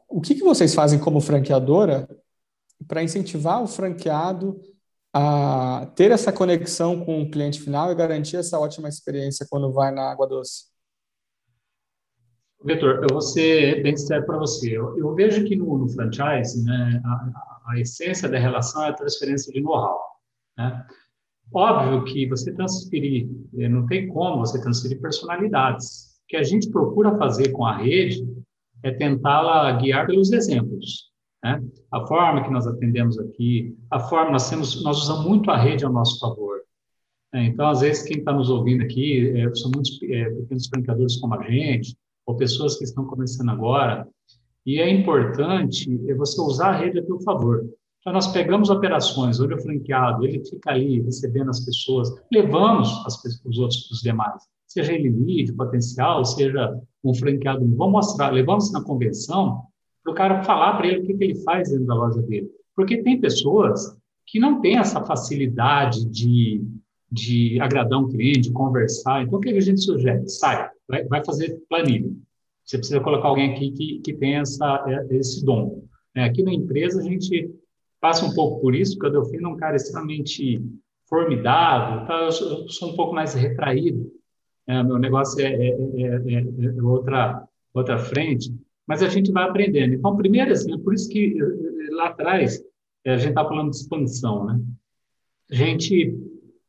[0.10, 2.10] O que, que vocês fazem como franqueadora
[2.88, 4.60] para incentivar o franqueado
[5.14, 9.92] a ter essa conexão com o cliente final e garantir essa ótima experiência quando vai
[9.92, 10.66] na Água Doce?
[12.66, 14.76] Vitor, eu vou ser bem sincero para você.
[14.76, 18.94] Eu, eu, vejo que no, no franchise, né, a, a, essência da relação é a
[18.94, 20.00] transferência de know-how.
[20.58, 20.86] Né?
[21.54, 26.16] Óbvio que você transferir, eh, não tem como você transferir personalidades.
[26.24, 28.28] O que a gente procura fazer com a rede
[28.82, 31.12] é tentá-la guiar pelos exemplos.
[31.46, 31.64] Né?
[31.92, 35.86] A forma que nós atendemos aqui, a forma nós temos, nós usamos muito a rede
[35.86, 36.58] ao nosso favor.
[37.32, 37.46] Né?
[37.46, 41.36] Então, às vezes, quem está nos ouvindo aqui é, são muitos é, pequenos brincadores como
[41.36, 44.08] a gente, ou pessoas que estão começando agora,
[44.66, 47.64] e é importante você usar a rede a seu favor.
[48.00, 53.24] Então, nós pegamos operações onde o franqueado ele fica ali recebendo as pessoas, levamos as,
[53.46, 58.84] os outros, os demais, seja ele lead, potencial, seja um franqueado, vamos mostrar, levamos na
[58.84, 59.68] convenção
[60.06, 62.50] o cara falar para ele o que, que ele faz dentro da loja dele.
[62.76, 66.64] Porque tem pessoas que não têm essa facilidade de,
[67.12, 69.24] de agradar um cliente, conversar.
[69.24, 70.28] Então, o que a gente sugere?
[70.28, 72.12] Sai, vai, vai fazer planilha.
[72.64, 75.84] Você precisa colocar alguém aqui que, que tenha essa, esse dom.
[76.16, 76.24] Né?
[76.24, 77.50] Aqui na empresa, a gente
[78.02, 80.64] passa um pouco por isso, porque o Delfino é um cara extremamente
[81.08, 82.22] formidável, tá?
[82.22, 84.12] eu, sou, um pouco mais retraído,
[84.68, 88.52] é, meu negócio é, é, é, é, outra, outra frente,
[88.88, 89.94] mas a gente vai aprendendo.
[89.94, 91.38] Então, primeiro, assim, por isso que
[91.92, 92.62] lá atrás
[93.06, 94.60] a gente está falando de expansão, né?
[95.52, 96.18] A gente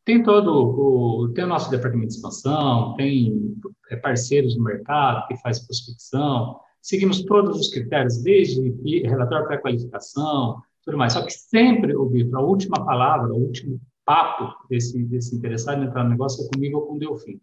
[0.05, 3.57] tem todo o, tem o nosso departamento de expansão, tem
[4.03, 8.61] parceiros no mercado que faz prospecção, seguimos todos os critérios, desde
[9.07, 11.15] relatório pré-qualificação, tudo mais.
[11.15, 16.05] Só que sempre, Vitor, a última palavra, o último papo desse, desse interessado em entrar
[16.05, 17.41] no negócio é comigo ou com o Delfim.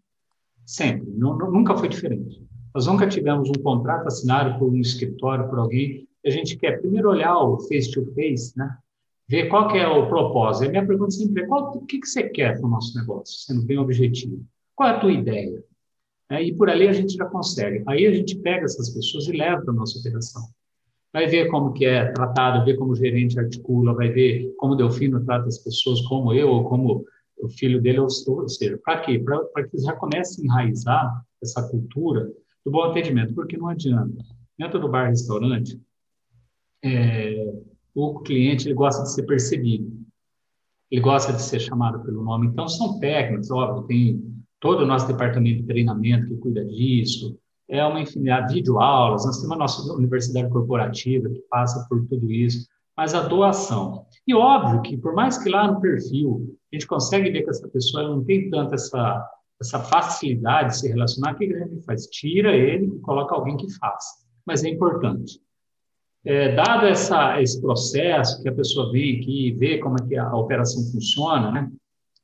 [0.64, 1.10] Sempre.
[1.10, 2.42] Nunca foi diferente.
[2.74, 6.08] Nós nunca tivemos um contrato assinado por um escritório, por alguém.
[6.26, 8.76] A gente quer primeiro olhar o face-to-face, -face, né?
[9.28, 10.68] ver qual que é o propósito.
[10.68, 13.38] A minha pergunta sempre é, qual, o que, que você quer para o nosso negócio,
[13.46, 14.44] sendo bem objetivo?
[14.74, 15.62] Qual é a tua ideia?
[16.30, 17.84] É, e por ali a gente já consegue.
[17.86, 20.42] Aí a gente pega essas pessoas e leva para a nossa operação
[21.14, 24.76] vai ver como que é tratado, ver como o gerente articula, vai ver como o
[24.76, 27.04] Delfino trata as pessoas, como eu, ou como
[27.38, 29.22] o filho dele, ou, ou seja, para quê?
[29.52, 32.28] Para que já comece a enraizar essa cultura
[32.64, 34.24] do bom atendimento, porque não adianta.
[34.58, 35.80] Dentro do bar-restaurante,
[36.82, 37.52] é,
[37.94, 39.90] o cliente ele gosta de ser percebido,
[40.90, 42.46] ele gosta de ser chamado pelo nome.
[42.46, 47.38] Então, são técnicos, óbvio, tem todo o nosso departamento de treinamento que cuida disso,
[47.68, 52.68] é uma infinidade, videoaulas, nós temos a nossa universidade corporativa que passa por tudo isso,
[52.96, 54.06] mas a doação.
[54.26, 57.68] E óbvio que, por mais que lá no perfil a gente consegue ver que essa
[57.68, 59.26] pessoa não tem tanto essa,
[59.60, 62.06] essa facilidade de se relacionar, o que gente faz?
[62.06, 64.24] Tira ele e coloca alguém que faça.
[64.46, 65.40] Mas é importante.
[66.24, 70.16] É, dado essa, esse processo que a pessoa vem aqui e vê como é que
[70.16, 71.70] a, operação funciona, né,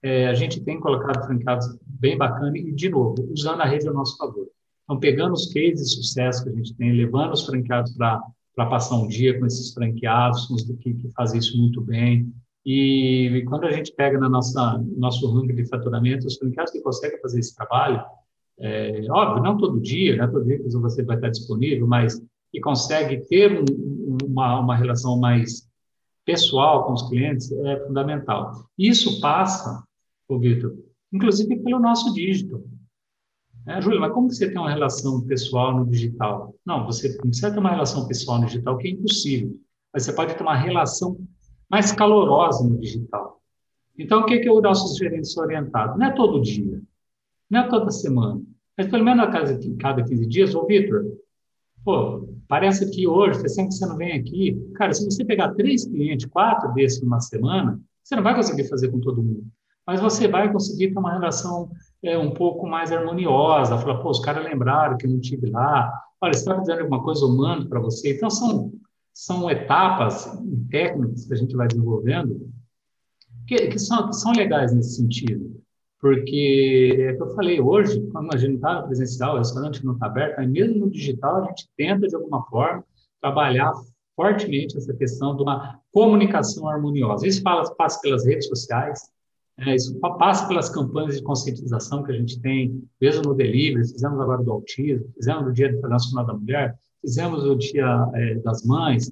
[0.02, 3.92] é, a gente tem colocado franqueados bem bacana e, de novo, usando a rede a
[3.92, 4.48] nosso favor.
[4.84, 8.20] Então, pegando os cases de sucesso que a gente tem, levando os franqueados para
[8.56, 10.46] passar um dia com esses franqueados,
[10.80, 12.32] que, que fazem isso muito bem.
[12.64, 17.20] E, quando a gente pega na nossa nosso ranking de faturamento, os franqueados que conseguem
[17.20, 18.02] fazer esse trabalho,
[18.58, 22.20] é, óbvio, não todo dia, não é todo dia que você vai estar disponível, mas
[22.52, 25.66] que consegue ter um, uma, uma relação mais
[26.24, 28.68] pessoal com os clientes é fundamental.
[28.78, 29.82] Isso passa,
[30.30, 30.76] Vitor,
[31.12, 32.62] inclusive pelo nosso dígito.
[33.66, 36.54] É, Júlio, mas como você tem uma relação pessoal no digital?
[36.64, 39.58] Não, você não precisa ter uma relação pessoal no digital, que é impossível.
[39.92, 41.18] Mas você pode ter uma relação
[41.70, 43.40] mais calorosa no digital.
[43.98, 45.98] Então, o que, que o nosso gerente orientado?
[45.98, 46.80] Não é todo dia,
[47.48, 48.40] não é toda semana,
[48.76, 51.04] mas pelo menos a cada, cada 15 dias, ô Vitor,
[51.84, 54.60] pô, Parece que hoje, tempo que você não vem aqui.
[54.74, 58.88] Cara, se você pegar três clientes, quatro desses numa semana, você não vai conseguir fazer
[58.90, 59.44] com todo mundo.
[59.86, 61.70] Mas você vai conseguir ter uma relação
[62.02, 63.78] é, um pouco mais harmoniosa.
[63.78, 65.92] Falar, pô, os caras lembraram que eu não tive lá.
[66.20, 68.16] Olha, está dizendo alguma coisa, eu mando para você.
[68.16, 68.72] Então, são,
[69.12, 70.26] são etapas
[70.70, 72.50] técnicas que a gente vai desenvolvendo
[73.46, 75.60] que, que, são, que são legais nesse sentido.
[76.00, 80.06] Porque, é que eu falei, hoje, quando a gente está presencial, o restaurante não está
[80.06, 82.84] aberto, mas mesmo no digital, a gente tenta, de alguma forma,
[83.20, 83.72] trabalhar
[84.16, 87.26] fortemente essa questão de uma comunicação harmoniosa.
[87.26, 89.10] Isso passa pelas redes sociais,
[89.58, 94.18] é, isso passa pelas campanhas de conscientização que a gente tem, mesmo no delivery, fizemos
[94.20, 99.10] agora do autismo, fizemos no Dia Internacional da Mulher, fizemos o Dia é, das Mães,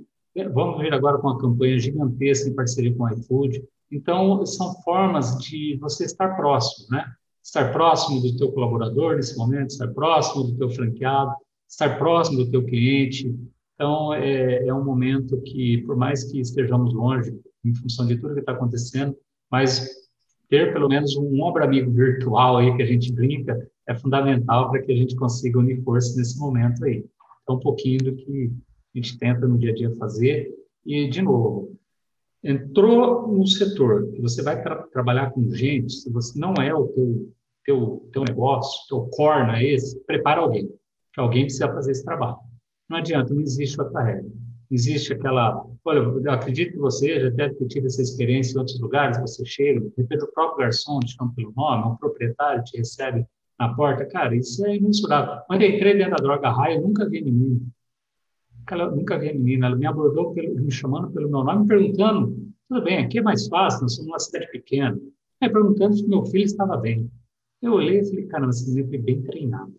[0.53, 3.65] vamos vir agora com uma campanha gigantesca em parceria com o iFood.
[3.91, 7.05] Então, são formas de você estar próximo, né?
[7.43, 11.33] Estar próximo do teu colaborador nesse momento, estar próximo do teu franqueado,
[11.69, 13.35] estar próximo do teu cliente.
[13.75, 17.35] Então, é, é um momento que, por mais que estejamos longe,
[17.65, 19.17] em função de tudo que está acontecendo,
[19.51, 19.89] mas
[20.49, 24.83] ter pelo menos um ombro amigo virtual aí que a gente brinca é fundamental para
[24.83, 27.05] que a gente consiga unir forças nesse momento aí.
[27.49, 28.53] Então, um pouquinho do que
[28.95, 30.55] a gente tenta no dia a dia fazer.
[30.85, 31.75] E, de novo,
[32.45, 36.89] entrou no setor que você vai tra trabalhar com gente, se você não é o
[36.89, 37.33] teu,
[37.65, 40.69] teu, teu negócio, teu core não é esse, prepara alguém,
[41.15, 42.37] que alguém precisa fazer esse trabalho.
[42.87, 44.31] Não adianta, não existe outra regra.
[44.71, 48.79] Existe aquela, olha, eu acredito que você já deve ter tido essa experiência em outros
[48.79, 52.77] lugares, você chega, de repente o próprio garçom te chama pelo nome, um proprietário te
[52.77, 53.27] recebe
[53.59, 55.43] na porta, cara, isso é imensurável.
[55.47, 57.61] Quando eu entrei dentro da droga raia, eu nunca vi ninguém
[58.75, 61.67] ela nunca vi a menina, ela me abordou pelo, me chamando pelo meu nome, me
[61.67, 62.37] perguntando,
[62.69, 64.99] tudo bem, aqui é mais fácil, nós somos uma cidade pequena,
[65.41, 67.11] me perguntando se meu filho estava bem.
[67.63, 69.73] Eu olhei e falei, cara, esse menino foi bem treinado.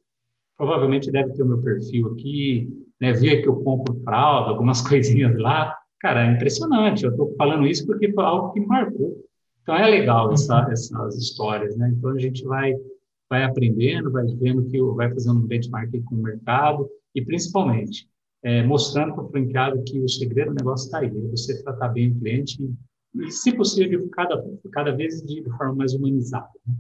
[0.58, 5.38] Provavelmente deve ter o meu perfil aqui, né, via que eu compro fralda, algumas coisinhas
[5.38, 5.76] lá.
[6.00, 9.16] Cara, é impressionante, eu estou falando isso porque foi algo que marcou.
[9.62, 11.94] Então é legal essa, essas histórias, né?
[11.96, 12.74] Então a gente vai
[13.30, 18.10] vai aprendendo, vai vendo que vai fazendo um benchmark com o mercado e principalmente
[18.44, 21.90] é, mostrando para o franqueado que o segredo do negócio está aí, é você tratar
[21.90, 22.58] bem o cliente
[23.14, 26.50] e, e se possível, cada, cada vez de, forma mais humanizada.
[26.66, 26.74] Né?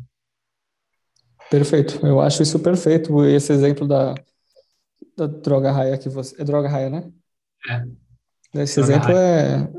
[1.50, 4.16] Perfeito, eu acho isso perfeito, esse exemplo da,
[5.18, 6.42] da droga raia que você...
[6.42, 7.12] É droga raia, né?
[7.70, 8.62] É.
[8.62, 9.72] Esse droga exemplo é,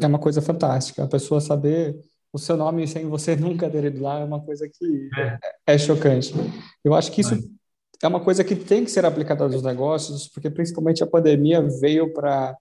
[0.00, 1.96] é uma coisa fantástica, a pessoa saber
[2.32, 5.78] o seu nome sem você nunca ter ido lá é uma coisa que é, é
[5.78, 6.32] chocante.
[6.84, 7.34] Eu acho que isso
[8.02, 12.12] é uma coisa que tem que ser aplicada aos negócios, porque principalmente a pandemia veio
[12.12, 12.56] para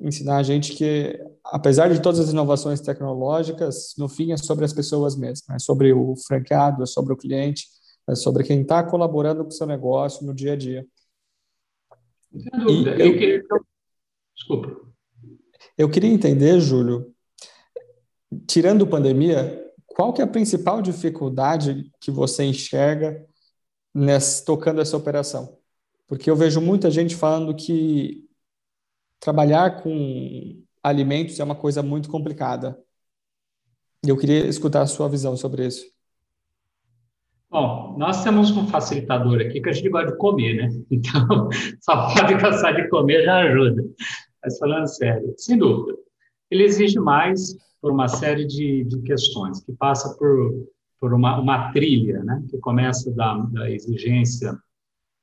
[0.00, 4.72] ensinar a gente que, apesar de todas as inovações tecnológicas, no fim é sobre as
[4.72, 7.66] pessoas mesmas, é sobre o franqueado, é sobre o cliente,
[8.08, 10.86] é sobre quem está colaborando com o seu negócio no dia a dia.
[12.32, 12.90] Sem dúvida.
[12.92, 13.42] Eu, eu, queria...
[14.34, 14.80] Desculpa.
[15.76, 17.09] Eu queria entender, Júlio,
[18.46, 23.26] tirando pandemia, qual que é a principal dificuldade que você enxerga
[24.46, 25.58] tocando essa operação?
[26.06, 28.24] Porque eu vejo muita gente falando que
[29.18, 32.78] trabalhar com alimentos é uma coisa muito complicada.
[34.06, 35.84] Eu queria escutar a sua visão sobre isso.
[37.50, 40.82] Bom, nós temos um facilitador aqui que a gente gosta de comer, né?
[40.90, 41.48] Então,
[41.80, 43.84] só pode gostar de comer já ajuda.
[44.42, 45.98] Mas falando sério, sem dúvida,
[46.50, 50.66] ele exige mais por uma série de, de questões, que passa por
[51.00, 54.56] por uma, uma trilha, né, que começa da, da exigência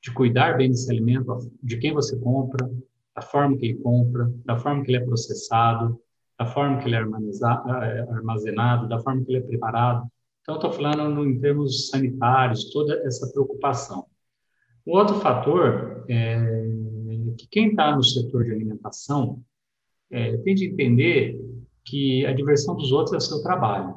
[0.01, 2.68] de cuidar bem desse alimento, de quem você compra,
[3.16, 5.99] da forma que ele compra, da forma que ele é processado,
[6.38, 10.08] da forma que ele é eh, armazenado, da forma que ele é preparado.
[10.41, 14.05] Então, estou falando no, em termos sanitários, toda essa preocupação.
[14.86, 16.66] O outro fator é
[17.38, 19.43] que quem está no setor de alimentação
[20.10, 21.39] é, tem de entender
[21.88, 23.95] que a diversão dos outros é o seu trabalho.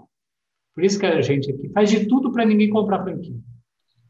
[0.74, 3.36] Por isso que a gente aqui faz de tudo para ninguém comprar franquia.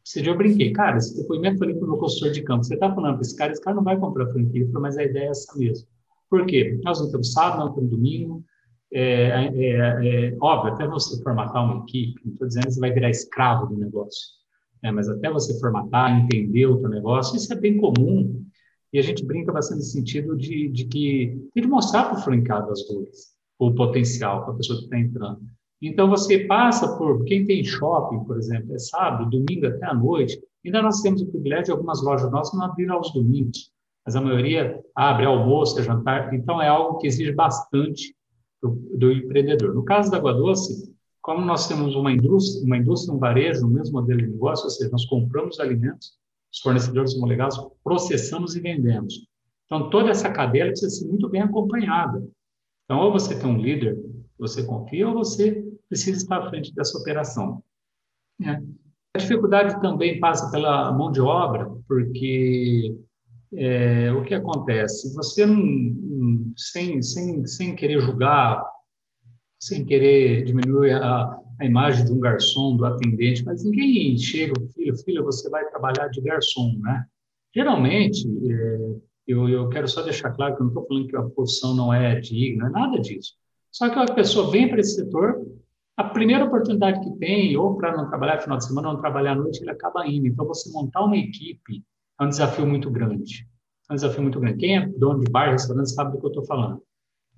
[0.04, 2.64] Esse dia eu brinquei, cara, esse depoimento eu falei para o meu consultor de campo,
[2.64, 5.26] você está falando para esse cara, esse cara não vai comprar franquia, mas a ideia
[5.26, 5.86] é essa mesmo.
[6.28, 6.78] Por quê?
[6.84, 8.44] Nós não temos sábado, não temos domingo,
[8.92, 12.92] é, é, é, óbvio, até você formatar uma equipe, não estou dizendo que você vai
[12.92, 14.28] virar escravo do negócio,
[14.82, 14.90] né?
[14.90, 18.44] mas até você formatar, entender o teu negócio, isso é bem comum,
[18.92, 22.22] e a gente brinca bastante nesse sentido de, de que tem que mostrar para o
[22.22, 25.40] franqueado as dores, o potencial para a pessoa que está entrando.
[25.82, 30.40] Então, você passa por, quem tem shopping, por exemplo, é sábado, domingo até a noite,
[30.64, 33.70] ainda nós temos o privilégio de algumas lojas nossas não abrir aos domingos,
[34.04, 38.14] mas a maioria abre almoço, é jantar, então é algo que exige bastante
[38.62, 39.74] do, do empreendedor.
[39.74, 43.68] No caso da Água Doce, como nós temos uma indústria, uma indústria, um varejo, no
[43.68, 46.12] mesmo modelo de negócio, ou seja, nós compramos alimentos,
[46.52, 49.26] os fornecedores são legados, processamos e vendemos.
[49.66, 52.22] Então, toda essa cadeia precisa ser muito bem acompanhada.
[52.90, 53.96] Então, ou você tem um líder
[54.36, 57.62] você confia, ou você precisa estar à frente dessa operação.
[58.42, 58.60] É.
[59.14, 62.96] A dificuldade também passa pela mão de obra, porque
[63.54, 65.14] é, o que acontece?
[65.14, 68.60] Você não, sem, sem, sem querer julgar,
[69.60, 74.96] sem querer diminuir a, a imagem de um garçom, do atendente, mas ninguém chega, filho,
[75.04, 77.04] filho, você vai trabalhar de garçom, né?
[77.54, 78.94] Geralmente, é,
[79.30, 81.92] eu, eu quero só deixar claro que eu não estou falando que a profissão não
[81.92, 83.34] é digna, é nada disso.
[83.70, 85.40] Só que a pessoa vem para esse setor,
[85.96, 89.32] a primeira oportunidade que tem, ou para não trabalhar final de semana, ou não trabalhar
[89.32, 90.26] à noite, ele acaba indo.
[90.26, 91.84] Então, você montar uma equipe
[92.18, 93.46] é um desafio muito grande.
[93.88, 94.58] É um desafio muito grande.
[94.58, 96.82] Quem é dono de bar, restaurante, sabe do que eu estou falando.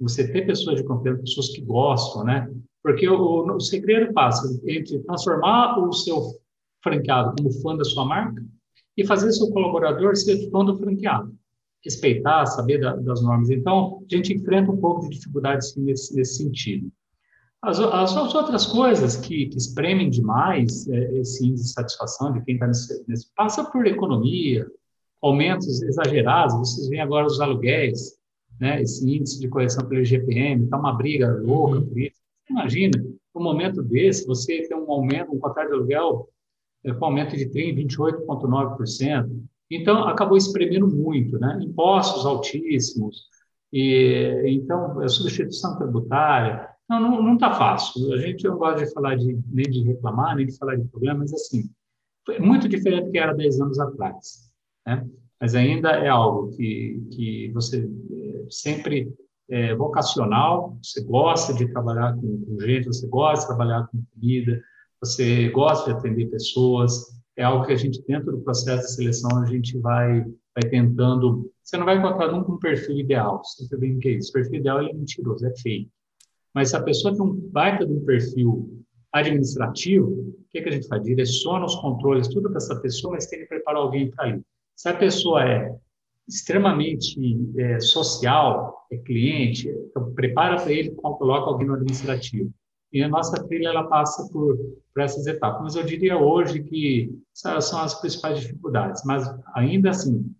[0.00, 2.50] Você ter pessoas de confiança, pessoas que gostam, né?
[2.82, 6.20] Porque o, o segredo passa entre transformar o seu
[6.82, 8.44] franqueado como fã da sua marca
[8.96, 11.32] e fazer seu colaborador ser fã do franqueado.
[11.84, 13.50] Respeitar, saber da, das normas.
[13.50, 16.90] Então, a gente enfrenta um pouco de dificuldade sim, nesse, nesse sentido.
[17.60, 22.44] As, as, as, outras coisas que, que espremem demais é, esse índice de satisfação de
[22.44, 24.66] quem está nesse, nesse, passa por economia,
[25.22, 26.54] aumentos exagerados.
[26.54, 28.18] Vocês veem agora os aluguéis,
[28.60, 28.82] né?
[28.82, 32.20] esse índice de correção pelo IGPM, está uma briga louca por isso.
[32.50, 32.92] Imagina,
[33.34, 36.28] um momento desse, você tem um aumento, um contrato de aluguel
[36.84, 39.30] é, com aumento de 30%, 28,9%.
[39.76, 41.58] Então, acabou espremendo muito, né?
[41.62, 43.28] Impostos altíssimos,
[43.72, 46.68] e, então, a substituição tributária.
[46.88, 48.12] Não, não está fácil.
[48.12, 51.30] A gente não gosta de falar de, nem de reclamar, nem de falar de problemas,
[51.30, 51.70] mas, assim,
[52.26, 54.50] foi muito diferente do que era 10 anos atrás,
[54.86, 55.08] né?
[55.40, 59.12] Mas ainda é algo que, que você é, sempre
[59.50, 64.62] é, vocacional, você gosta de trabalhar com, com gente, você gosta de trabalhar com comida,
[65.00, 69.42] você gosta de atender pessoas, é algo que a gente, dentro do processo de seleção,
[69.42, 71.50] a gente vai, vai tentando.
[71.62, 74.30] Você não vai encontrar nunca um perfil ideal, você sabe o que é isso?
[74.30, 75.88] O perfil ideal é mentiroso, é feio.
[76.54, 80.68] Mas se a pessoa tem um baita de um perfil administrativo, o que, é que
[80.68, 81.02] a gente faz?
[81.02, 84.42] Direciona os controles, tudo para essa pessoa, mas tem que preparar alguém para ali.
[84.76, 85.74] Se a pessoa é
[86.28, 87.18] extremamente
[87.58, 92.52] é, social, é cliente, então prepara para ele, coloca alguém no administrativo.
[92.92, 94.56] E a nossa trilha ela passa por,
[94.92, 95.62] por essas etapas.
[95.62, 99.02] Mas eu diria hoje que essas são as principais dificuldades.
[99.04, 99.24] Mas
[99.54, 100.30] ainda assim,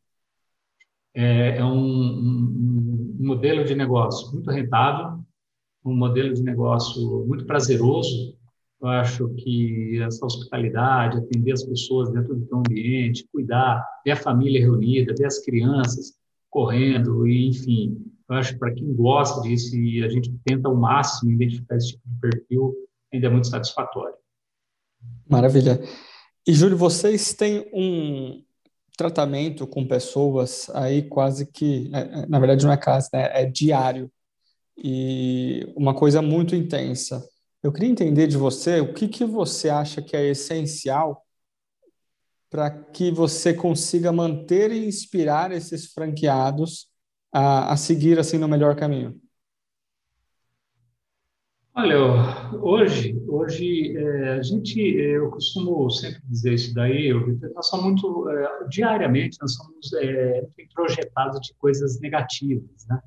[1.14, 5.20] é, é um, um, modelo de negócio muito rentável,
[5.84, 8.36] um modelo de negócio muito prazeroso,
[8.80, 14.61] eu acho que essa hospitalidade, atender as pessoas dentro do ambiente, cuidar, ver a família
[14.61, 16.14] reunida, ver as crianças
[16.50, 18.05] correndo, e, enfim,
[18.35, 21.93] eu acho que para quem gosta disso e a gente tenta ao máximo identificar esse
[21.93, 22.74] tipo de perfil,
[23.12, 24.14] ainda é muito satisfatório.
[25.28, 25.80] Maravilha.
[26.47, 28.43] E, Júlio, vocês têm um
[28.97, 33.30] tratamento com pessoas aí quase que, é, é, na verdade não é quase, né?
[33.33, 34.11] é diário,
[34.76, 37.26] e uma coisa muito intensa.
[37.62, 41.24] Eu queria entender de você o que, que você acha que é essencial
[42.51, 46.91] para que você consiga manter e inspirar esses franqueados
[47.33, 49.20] a, a seguir assim no melhor caminho.
[51.74, 51.97] Olha,
[52.61, 58.28] hoje, hoje é, a gente, eu costumo sempre dizer isso daí, eu, nós somos muito,
[58.28, 63.01] é, diariamente, nós somos é, projetados de coisas negativas, né?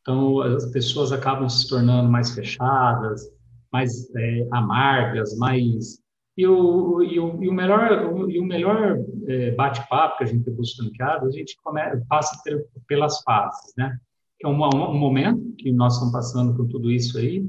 [0.00, 3.28] Então, as pessoas acabam se tornando mais fechadas,
[3.72, 5.98] mais é, amargas, mais
[6.36, 10.26] E o, e o, e o melhor, o, e o melhor é, bate-papo que a
[10.26, 12.36] gente tem com os franqueados, a gente começa, passa
[12.88, 13.96] pelas fases, né?
[14.42, 17.46] É um, um, momento que nós estamos passando com tudo isso aí.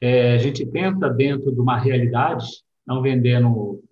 [0.00, 2.46] É, a gente tenta, dentro de uma realidade,
[2.86, 3.82] não vendendo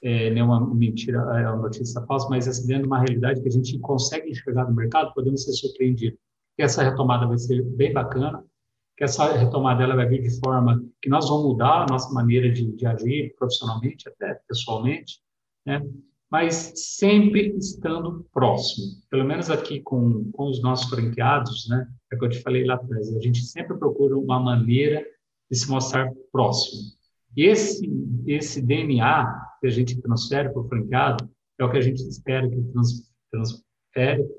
[0.00, 3.52] é, nenhuma mentira, é uma notícia falsa, mas assim, dentro de uma realidade que a
[3.52, 6.18] gente consegue enxergar no mercado, podemos ser surpreendidos.
[6.56, 8.44] Essa retomada vai ser bem bacana
[8.96, 12.50] que essa retomada ela vai vir de forma que nós vamos mudar a nossa maneira
[12.50, 15.20] de, de agir profissionalmente, até pessoalmente,
[15.66, 15.84] né?
[16.30, 18.86] mas sempre estando próximo.
[19.10, 21.88] Pelo menos aqui com, com os nossos franqueados, né?
[22.12, 25.04] é o que eu te falei lá atrás, a gente sempre procura uma maneira
[25.50, 26.82] de se mostrar próximo.
[27.36, 27.90] E esse,
[28.26, 29.26] esse DNA
[29.60, 31.28] que a gente transfere para o franqueado
[31.58, 33.12] é o que a gente espera que trans,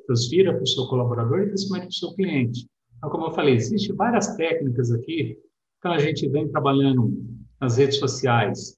[0.06, 2.68] transfira para o seu colaborador e principalmente para o seu cliente.
[3.06, 5.38] Então, como eu falei, existem várias técnicas aqui.
[5.78, 7.24] Então, a gente vem trabalhando
[7.62, 8.76] nas redes sociais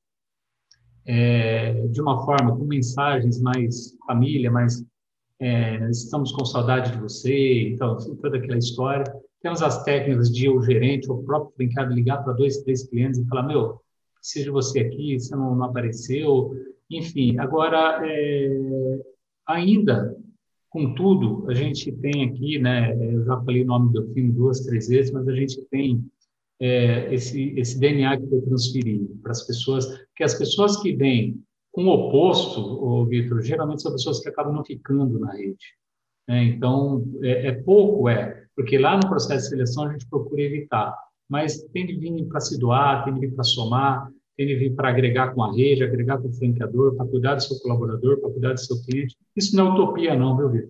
[1.05, 4.83] é, de uma forma com mensagens mais família, mais
[5.39, 9.05] é, estamos com saudade de você, então, toda aquela história.
[9.41, 13.21] Temos as técnicas de o gerente ou o próprio brincado ligar para dois, três clientes
[13.21, 13.79] e falar, meu,
[14.15, 16.53] preciso de você aqui, você não, não apareceu.
[16.91, 18.99] Enfim, agora, é,
[19.47, 20.17] ainda
[20.77, 24.87] Contudo, a gente tem aqui, né, eu já falei o nome do filme duas, três
[24.87, 26.05] vezes, mas a gente tem
[26.59, 31.41] é, esse, esse DNA que foi transferido para as pessoas, que as pessoas que vêm
[31.71, 35.65] com o oposto, o Vitor, geralmente são pessoas que acabam não ficando na rede.
[36.27, 36.43] Né?
[36.43, 40.95] Então, é, é, pouco, é, porque lá no processo de seleção a gente procura evitar,
[41.27, 44.11] mas tem de vir para se doar, tem de vir para somar,
[44.45, 47.57] de vir para agregar com a rede, agregar com o franqueador, para cuidar do seu
[47.59, 49.15] colaborador, para cuidar do seu cliente.
[49.35, 50.69] Isso não é utopia, não, viu, Vitor?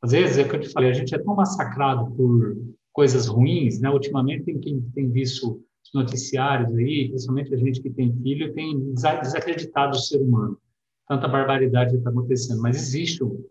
[0.00, 2.56] Às vezes, é o que eu te falei, a gente é tão massacrado por
[2.92, 3.90] coisas ruins, né?
[3.90, 8.92] Ultimamente, tem quem tem visto os noticiários aí, principalmente a gente que tem filho, tem
[8.92, 10.58] desacreditado o ser humano.
[11.08, 12.60] Tanta barbaridade está acontecendo.
[12.60, 13.44] Mas existe um,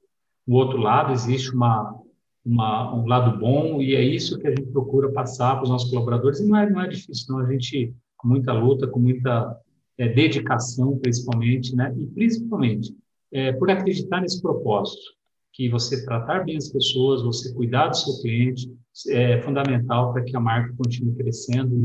[0.48, 2.00] um outro lado, existe uma,
[2.46, 5.90] uma, um lado bom, e é isso que a gente procura passar para os nossos
[5.90, 6.40] colaboradores.
[6.40, 7.40] E não é, não é difícil, não.
[7.40, 9.60] A gente com muita luta, com muita
[9.98, 11.94] é, dedicação, principalmente, né?
[11.98, 12.96] E principalmente
[13.32, 15.18] é, por acreditar nesse propósito,
[15.54, 18.72] que você tratar bem as pessoas, você cuidar do seu cliente,
[19.10, 21.76] é fundamental para que a marca continue crescendo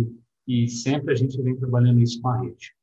[0.47, 2.74] e, e sempre a gente vem trabalhando isso com a rede.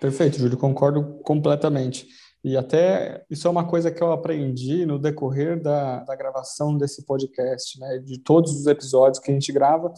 [0.00, 2.06] Perfeito, Júlio, concordo completamente.
[2.44, 7.04] E até isso é uma coisa que eu aprendi no decorrer da, da gravação desse
[7.06, 7.98] podcast, né?
[7.98, 9.92] De todos os episódios que a gente grava,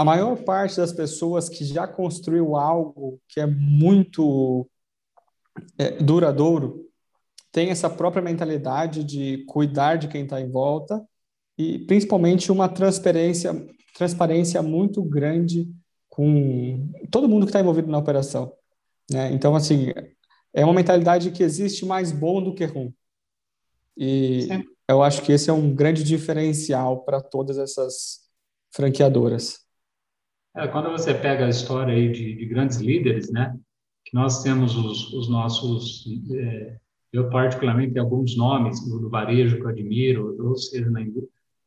[0.00, 4.66] a maior parte das pessoas que já construiu algo que é muito
[5.76, 6.88] é, duradouro
[7.52, 11.06] tem essa própria mentalidade de cuidar de quem está em volta
[11.58, 13.52] e principalmente uma transparência
[13.94, 15.70] transparência muito grande
[16.08, 18.54] com todo mundo que está envolvido na operação.
[19.10, 19.30] Né?
[19.34, 19.92] Então, assim,
[20.54, 22.94] é uma mentalidade que existe mais bom do que ruim.
[23.94, 24.64] E Sim.
[24.88, 28.20] eu acho que esse é um grande diferencial para todas essas
[28.70, 29.68] franqueadoras.
[30.56, 33.56] É, quando você pega a história aí de, de, grandes líderes, né,
[34.04, 36.76] que nós temos os, os nossos, é,
[37.12, 41.02] eu particularmente tenho alguns nomes do, varejo que eu admiro, ou seja, na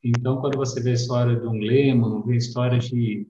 [0.03, 3.25] então quando você vê a história de um Lehman, vê a história de,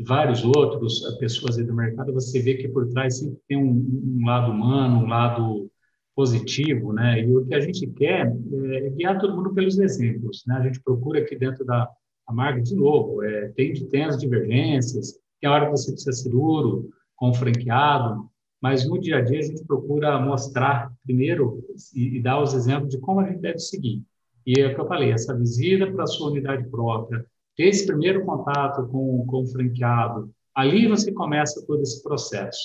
[0.00, 4.26] vários outros é, pessoas do mercado, você vê que por trás sempre tem um, um
[4.26, 5.70] lado humano, um lado
[6.14, 7.20] positivo, né?
[7.20, 10.56] E o que a gente quer é guiar todo mundo pelos exemplos, né?
[10.56, 11.88] A gente procura aqui dentro da
[12.28, 16.12] a marca, de novo, é, tem, tem as divergências, tem a hora que você precisa
[16.12, 18.28] ser duro com o franqueado,
[18.60, 21.64] mas no dia a dia a gente procura mostrar primeiro
[21.94, 24.02] e, e dar os exemplos de como a gente deve seguir.
[24.46, 27.24] E é o que eu falei, essa visita para a sua unidade própria,
[27.56, 32.60] ter esse primeiro contato com, com o franqueado, ali você começa todo esse processo.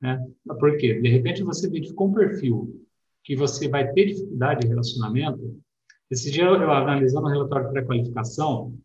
[0.00, 0.18] Né?
[0.58, 1.00] Por quê?
[1.00, 2.84] De repente você identificou um perfil
[3.22, 5.56] que você vai ter dificuldade de relacionamento.
[6.10, 8.76] Esse dia eu analisando o relatório de pré-qualificação,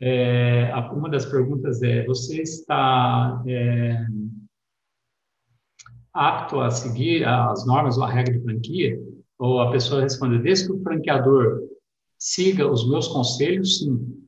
[0.00, 4.06] é, uma das perguntas é: você está é,
[6.12, 9.00] apto a seguir as normas ou a regra de franquia?
[9.38, 11.62] Ou a pessoa responde: desde que o franqueador
[12.18, 14.26] siga os meus conselhos, sim.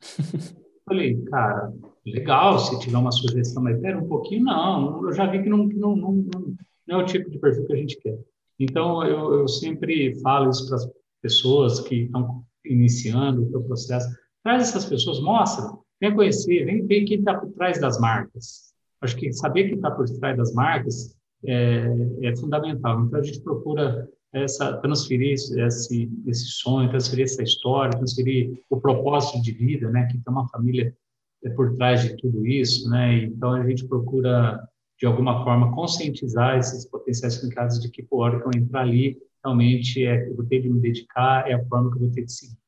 [0.84, 1.72] Falei, cara,
[2.04, 5.66] legal se tiver uma sugestão, mas espera um pouquinho, não, eu já vi que não,
[5.66, 6.56] não, não, não,
[6.88, 8.16] é o tipo de perfil que a gente quer.
[8.58, 10.88] Então, eu, eu sempre falo isso para as
[11.20, 14.08] pessoas que estão iniciando o seu processo
[14.46, 18.72] Traz essas pessoas, mostra, vem conhecer, vem ver quem está por trás das marcas.
[19.00, 21.88] Acho que saber quem está por trás das marcas é,
[22.22, 23.00] é, fundamental.
[23.00, 29.42] Então, a gente procura essa, transferir esse, esse sonho, transferir essa história, transferir o propósito
[29.42, 30.06] de vida, né?
[30.06, 30.96] Que tem uma família
[31.42, 33.24] é, por trás de tudo isso, né?
[33.24, 34.64] Então, a gente procura
[35.00, 39.18] de alguma forma, conscientizar esses potenciais franqueados de que, por hora que eu entrar ali,
[39.44, 42.24] realmente é, eu vou ter de me dedicar, é a forma que eu vou ter
[42.24, 42.65] de seguir.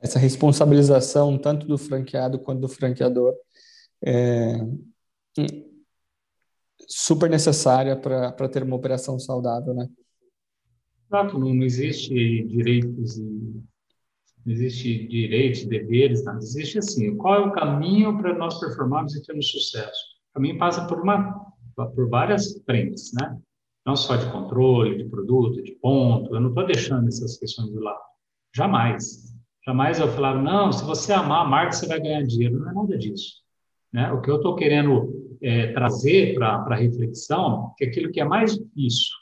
[0.00, 3.34] Essa responsabilização, tanto do franqueado quanto do franqueador,
[4.04, 4.54] é
[6.88, 9.88] super necessária para ter uma operação saudável, né?
[11.06, 12.12] Exato, não, existe
[12.44, 13.22] direitos e
[14.44, 16.38] não existe direitos, deveres, nada.
[16.38, 20.00] Existe assim, qual é o caminho para nós performarmos e termos sucesso?
[20.30, 21.46] O caminho passa por uma
[21.94, 23.38] por várias frentes, né?
[23.84, 26.34] Não só de controle, de produto, de ponto.
[26.34, 28.00] Eu não estou deixando essas questões de lado.
[28.54, 29.35] Jamais.
[29.66, 32.60] Jamais eu falar, não, se você amar a marca, você vai ganhar dinheiro.
[32.60, 33.42] Não é nada disso.
[33.92, 34.12] Né?
[34.12, 38.56] O que eu estou querendo é, trazer para a reflexão é aquilo que é mais
[38.56, 39.12] difícil,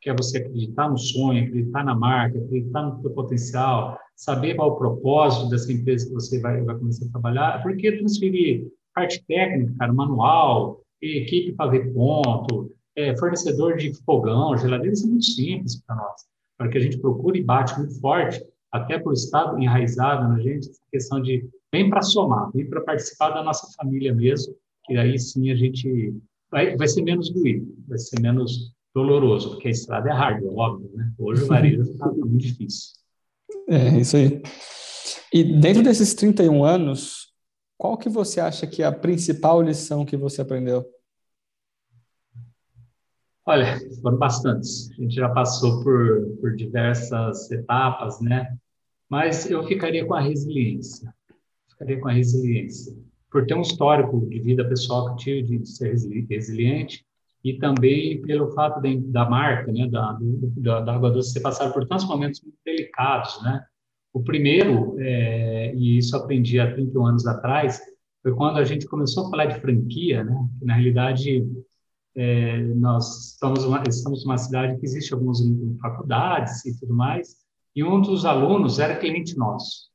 [0.00, 4.70] que é você acreditar no sonho, acreditar na marca, acreditar no seu potencial, saber qual
[4.70, 9.74] o propósito dessa empresa que você vai, vai começar a trabalhar, porque transferir parte técnica,
[9.78, 15.82] cara, manual, equipe para ver ponto, é, fornecedor de fogão, geladeira, isso é muito simples
[15.82, 16.22] para nós.
[16.56, 18.42] Para que a gente procure e bate muito forte,
[18.72, 23.30] até por estado enraizado na gente, essa questão de vem para somar, vem para participar
[23.30, 24.54] da nossa família mesmo,
[24.84, 26.14] que aí sim a gente
[26.50, 30.90] vai, vai ser menos doído, vai ser menos doloroso, porque a estrada é hard, óbvio,
[30.94, 31.12] né?
[31.18, 32.90] Hoje o varejo está muito difícil.
[33.68, 34.42] É, isso aí.
[35.32, 37.28] E dentro desses 31 anos,
[37.78, 40.84] qual que você acha que é a principal lição que você aprendeu?
[43.50, 44.92] Olha, foram bastantes.
[44.92, 48.46] A gente já passou por, por diversas etapas, né?
[49.08, 51.12] Mas eu ficaria com a resiliência.
[51.68, 52.96] Ficaria com a resiliência.
[53.28, 55.96] Por ter um histórico de vida pessoal que tive de ser
[56.30, 57.04] resiliente,
[57.42, 60.16] e também pelo fato de, da marca, né, da,
[60.56, 63.64] da, da Água Doce, ser passado por tantos momentos muito delicados, né?
[64.12, 67.80] O primeiro, é, e isso aprendi há 31 anos atrás,
[68.22, 70.36] foi quando a gente começou a falar de franquia, né?
[70.56, 71.44] Que, na realidade,
[72.16, 75.38] é, nós estamos, uma, estamos numa cidade que existe algumas
[75.80, 77.36] faculdades e tudo mais,
[77.74, 79.90] e um dos alunos era cliente nosso.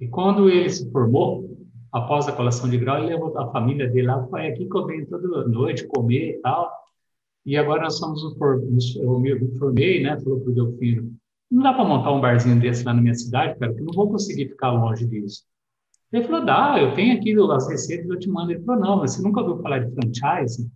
[0.00, 1.58] E quando ele se formou,
[1.92, 5.06] após a colação de grau, ele levou a família dele lá, foi aqui que venho
[5.06, 6.70] toda noite comer e tal.
[7.46, 8.22] E agora nós somos,
[8.96, 11.14] eu me formei, né, falou para o Delfino,
[11.50, 13.94] não dá para montar um barzinho desse lá na minha cidade, cara, porque eu não
[13.94, 15.44] vou conseguir ficar longe disso.
[16.12, 18.52] Ele falou, dá, eu tenho aqui as receitas, eu te mando.
[18.52, 20.70] Ele falou, não, mas você nunca ouviu falar de franchise?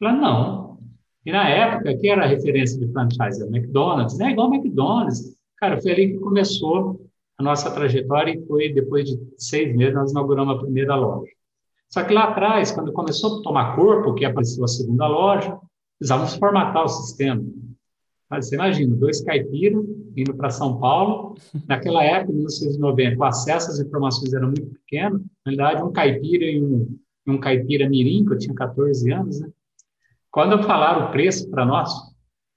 [0.00, 0.78] Falei, não.
[1.24, 3.42] E na época, quem era a referência de franchise?
[3.42, 4.30] Era McDonald's, né?
[4.30, 5.36] Igual McDonald's.
[5.58, 7.06] Cara, foi ali que começou
[7.38, 11.30] a nossa trajetória e foi depois de seis meses nós inauguramos a primeira loja.
[11.90, 15.58] Só que lá atrás, quando começou a tomar corpo, que apareceu a segunda loja,
[15.98, 17.44] precisávamos formatar o sistema.
[18.30, 19.84] Mas você imagina, dois caipiras
[20.16, 21.34] indo para São Paulo,
[21.68, 26.44] naquela época, em 1990, o acesso às informações era muito pequeno, na realidade, um caipira
[26.44, 26.96] e um,
[27.26, 29.48] um caipira mirim, que eu tinha 14 anos, né?
[30.30, 31.92] Quando falaram o preço para nós,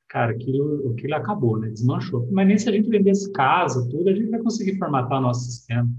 [0.08, 1.70] cara, aquilo, aquilo acabou, né?
[1.70, 2.28] Desmanchou.
[2.32, 5.46] Mas nem se a gente vendesse casa, tudo, a gente vai conseguir formatar o nosso
[5.46, 5.90] sistema.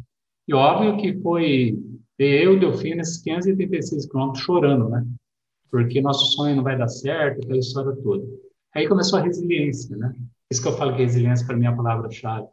[0.47, 1.77] E óbvio que foi
[2.19, 5.05] eu, Delfino, esses 586 quilômetros chorando, né?
[5.71, 8.25] Porque nosso sonho não vai dar certo, aquela história toda.
[8.75, 10.15] Aí começou a resiliência, né?
[10.51, 12.47] Isso que eu falo que resiliência para mim é a palavra-chave.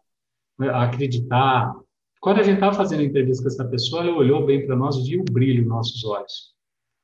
[0.60, 1.76] Acreditar.
[2.20, 5.10] Quando a gente estava fazendo entrevista com essa pessoa, ela olhou bem para nós e
[5.10, 6.56] viu o brilho nos nossos olhos.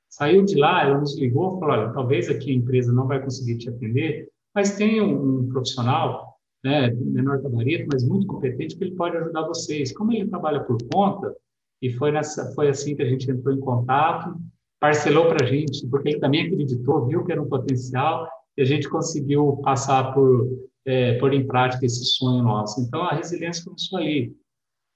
[0.10, 3.22] Saiu de lá, ela nos ligou e falou: olha, talvez aqui a empresa não vai
[3.22, 8.84] conseguir te atender, mas tem um, um profissional, né, menor gabarito, mas muito competente, que
[8.84, 9.92] ele pode ajudar vocês.
[9.92, 11.36] Como ele trabalha por conta,
[11.82, 14.36] e foi, nessa, foi assim que a gente entrou em contato,
[14.80, 18.28] parcelou para a gente, porque ele também acreditou, viu que era um potencial,
[18.58, 20.48] e a gente conseguiu passar por,
[20.86, 22.82] é, por em prática esse sonho nosso.
[22.82, 24.36] Então, a resiliência começou ali.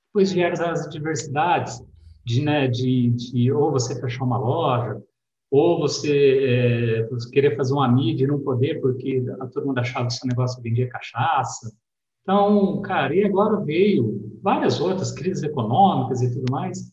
[0.07, 1.82] Depois vieram as adversidades,
[2.24, 5.01] de, né, de, de ou você fechar uma loja,
[5.49, 10.07] ou você, é, você querer fazer uma mídia e não poder porque a turma achava
[10.07, 11.76] que seu negócio vendia cachaça.
[12.22, 16.91] Então, cara, e agora veio várias outras crises econômicas e tudo mais,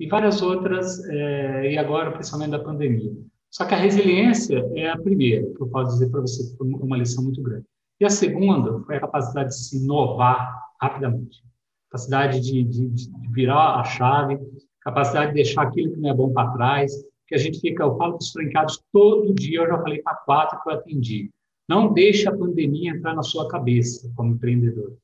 [0.00, 3.12] e várias outras, é, e agora principalmente da pandemia.
[3.50, 6.96] Só que a resiliência é a primeira, que eu posso dizer para você, foi uma
[6.96, 7.66] lição muito grande.
[8.00, 11.44] E a segunda foi a capacidade de se inovar rapidamente,
[11.92, 14.38] capacidade de, de, de virar a chave,
[14.80, 16.92] capacidade de deixar aquilo que não é bom para trás,
[17.28, 20.16] que a gente fica, eu falo para os franqueados todo dia, eu já falei para
[20.16, 21.30] quatro que eu atendi.
[21.68, 24.96] Não deixe a pandemia entrar na sua cabeça como empreendedor.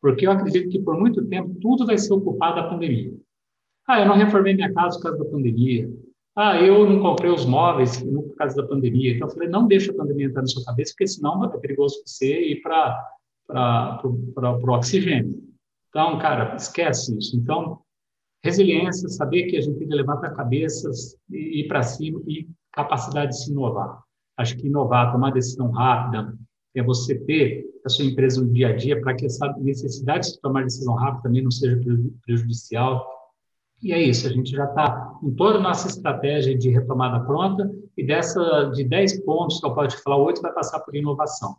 [0.00, 3.14] Porque eu acredito que por muito tempo tudo vai ser ocupado da pandemia.
[3.86, 5.88] Ah, eu não reformei minha casa por causa da pandemia.
[6.34, 9.14] Ah, eu não comprei os móveis por causa da pandemia.
[9.14, 12.02] Então eu falei, não deixe a pandemia entrar na sua cabeça, porque senão ser perigoso
[12.04, 15.45] você ir para o oxigênio.
[15.96, 17.34] Então, cara, esquece isso.
[17.38, 17.80] Então,
[18.44, 23.30] resiliência, saber que a gente tem que levantar cabeças e ir para cima e capacidade
[23.30, 24.02] de se inovar.
[24.36, 26.36] Acho que inovar, tomar decisão rápida,
[26.74, 30.40] é você ter a sua empresa no dia a dia para que essa necessidade de
[30.42, 31.80] tomar decisão rápida também não seja
[32.26, 33.10] prejudicial.
[33.82, 37.74] E é isso, a gente já está com toda a nossa estratégia de retomada pronta
[37.96, 41.56] e dessa de 10 pontos que eu posso te falar, 8 vai passar por inovação.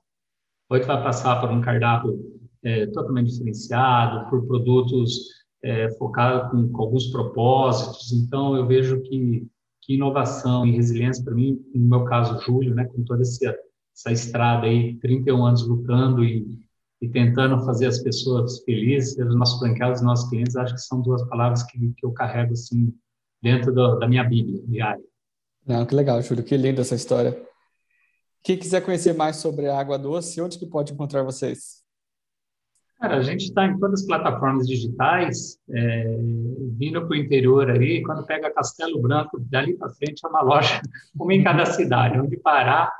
[0.70, 5.28] 8 vai passar por um cardápio é, totalmente diferenciado, por produtos
[5.64, 8.12] é, focados com, com, alguns propósitos.
[8.12, 9.48] Então, eu vejo que,
[9.82, 13.56] que inovação e resiliência, para mim, no meu caso, Júlio, né, com toda essa,
[13.96, 16.60] essa estrada aí, 31 anos lutando e,
[17.02, 21.02] e tentando fazer as pessoas felizes, os nossos franqueados, os nossos clientes, acho que são
[21.02, 22.94] duas palavras que, que eu carrego assim
[23.42, 25.04] dentro do, da minha Bíblia diária.
[25.66, 27.38] Não, que legal, Júlio, que linda essa história.
[28.42, 31.86] Quem quiser conhecer mais sobre a água doce, onde que pode encontrar vocês?
[33.00, 36.18] Cara, a gente está em todas as plataformas digitais, é,
[36.78, 40.82] vindo para o interior aí, quando pega Castelo Branco, dali para frente é uma loja,
[41.16, 42.20] uma em cada cidade.
[42.20, 42.92] Onde parar,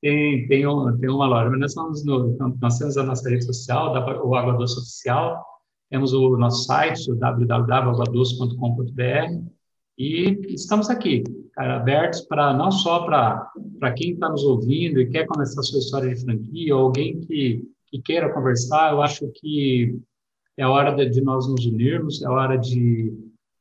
[0.00, 1.50] tem, tem, um, tem uma loja.
[1.50, 3.92] Mas nós, somos no, nós temos a nossa rede social,
[4.24, 5.44] o Água Doce Oficial,
[5.90, 9.52] temos o nosso site, o www.aguadoce.com.br,
[9.98, 11.22] e estamos aqui,
[11.52, 15.80] cara, abertos para não só para quem está nos ouvindo e quer começar a sua
[15.80, 20.00] história de franquia, ou alguém que que queira conversar, eu acho que
[20.56, 23.12] é hora de, de nós nos unirmos, é hora de,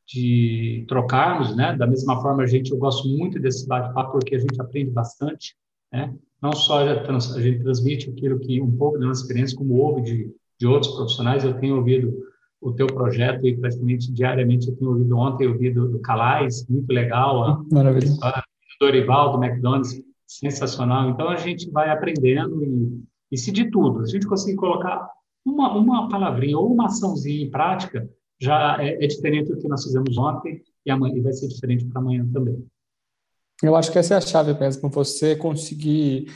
[0.07, 1.75] de trocarmos, né?
[1.75, 5.55] Da mesma forma, a gente, eu gosto muito desse bate-papo porque a gente aprende bastante,
[5.91, 6.15] né?
[6.41, 10.34] Não só a gente transmite aquilo que um pouco da nossa experiência, como ouve de,
[10.57, 12.17] de outros profissionais, eu tenho ouvido
[12.61, 16.65] o teu projeto e praticamente diariamente eu tenho ouvido ontem, eu ouvi do, do Calais,
[16.69, 18.11] muito legal, a, Maravilha.
[18.21, 18.43] a
[18.79, 21.09] Dorival do McDonald's, sensacional.
[21.09, 25.09] Então a gente vai aprendendo e e se de tudo a gente conseguir colocar
[25.45, 28.09] uma, uma palavrinha ou uma açãozinha em prática,
[28.39, 31.86] já é, é diferente do que nós fizemos ontem e amanhã e vai ser diferente
[31.86, 32.65] para amanhã também.
[33.63, 36.32] Eu acho que essa é a chave mesmo, você conseguir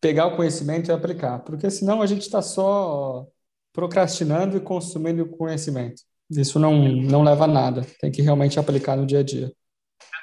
[0.00, 3.26] pegar o conhecimento e aplicar, porque senão a gente está só
[3.72, 6.02] procrastinando e consumindo conhecimento.
[6.30, 9.52] Isso não, não leva a nada, tem que realmente aplicar no dia a dia.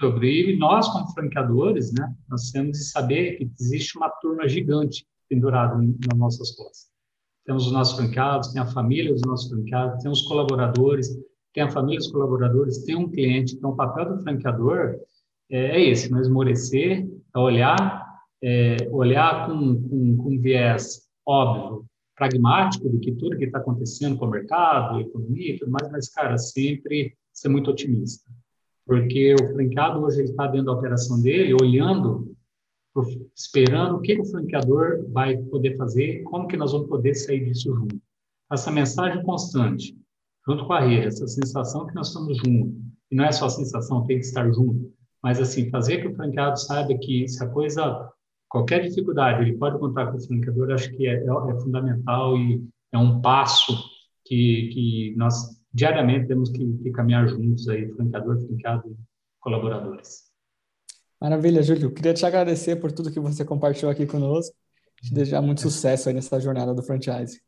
[0.02, 5.78] E nós, como franqueadores, né, nós temos de saber que existe uma turma gigante pendurado
[5.78, 6.88] nas nossas costas.
[7.46, 11.10] Temos os nossos franqueados, tem a família dos nossos franqueados, tem os colaboradores,
[11.54, 13.56] tem a família dos colaboradores, tem um cliente.
[13.56, 15.00] Então, o papel do franqueador
[15.50, 18.06] é, é esse, não esmorecer, é olhar,
[18.42, 24.26] é, olhar com, com, com viés óbvio, pragmático do que tudo que está acontecendo com
[24.26, 28.30] o mercado, economia e tudo mais, mas, cara, sempre ser muito otimista.
[28.86, 32.35] Porque o franqueado hoje está dentro da operação dele, olhando
[33.36, 37.74] esperando o que o franqueador vai poder fazer, como que nós vamos poder sair disso
[37.74, 38.00] junto.
[38.52, 39.98] Essa mensagem constante,
[40.48, 42.74] junto com a rede, essa sensação que nós estamos juntos,
[43.12, 46.16] e não é só a sensação, tem que estar junto, mas assim, fazer que o
[46.16, 48.12] franqueado saiba que se a coisa,
[48.48, 52.64] qualquer dificuldade, ele pode contar com o franqueador, acho que é, é, é fundamental e
[52.94, 53.74] é um passo
[54.24, 58.98] que, que nós diariamente temos que, que caminhar juntos aí, franqueador, franqueado
[59.40, 60.25] colaboradores.
[61.22, 61.92] Maravilha, Júlio.
[61.92, 64.56] Queria te agradecer por tudo que você compartilhou aqui conosco.
[65.02, 67.42] Te desejar muito sucesso aí nessa jornada do franchise.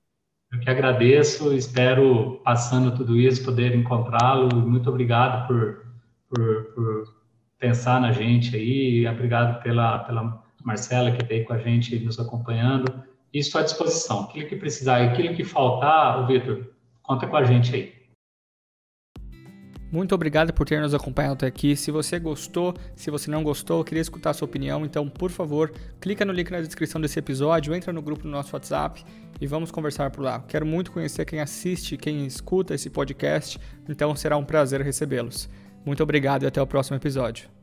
[0.51, 4.55] Eu que agradeço, espero, passando tudo isso, poder encontrá-lo.
[4.55, 5.85] Muito obrigado por,
[6.29, 7.17] por, por,
[7.59, 9.05] pensar na gente aí.
[9.07, 13.03] Obrigado pela, pela Marcela, que veio com a gente nos acompanhando.
[13.33, 14.21] Estou à disposição.
[14.21, 16.67] Aquilo que precisar, aquilo que faltar, Vitor,
[17.01, 17.96] conta com a gente aí.
[19.91, 21.75] Muito obrigado por ter nos acompanhado até aqui.
[21.75, 25.71] Se você gostou, se você não gostou, queria escutar a sua opinião, então, por favor,
[26.01, 29.03] clica no link na descrição desse episódio, entra no grupo do nosso WhatsApp
[29.39, 30.43] e vamos conversar por lá.
[30.47, 35.49] Quero muito conhecer quem assiste, quem escuta esse podcast, então será um prazer recebê-los.
[35.85, 37.56] Muito obrigado e até o próximo episódio.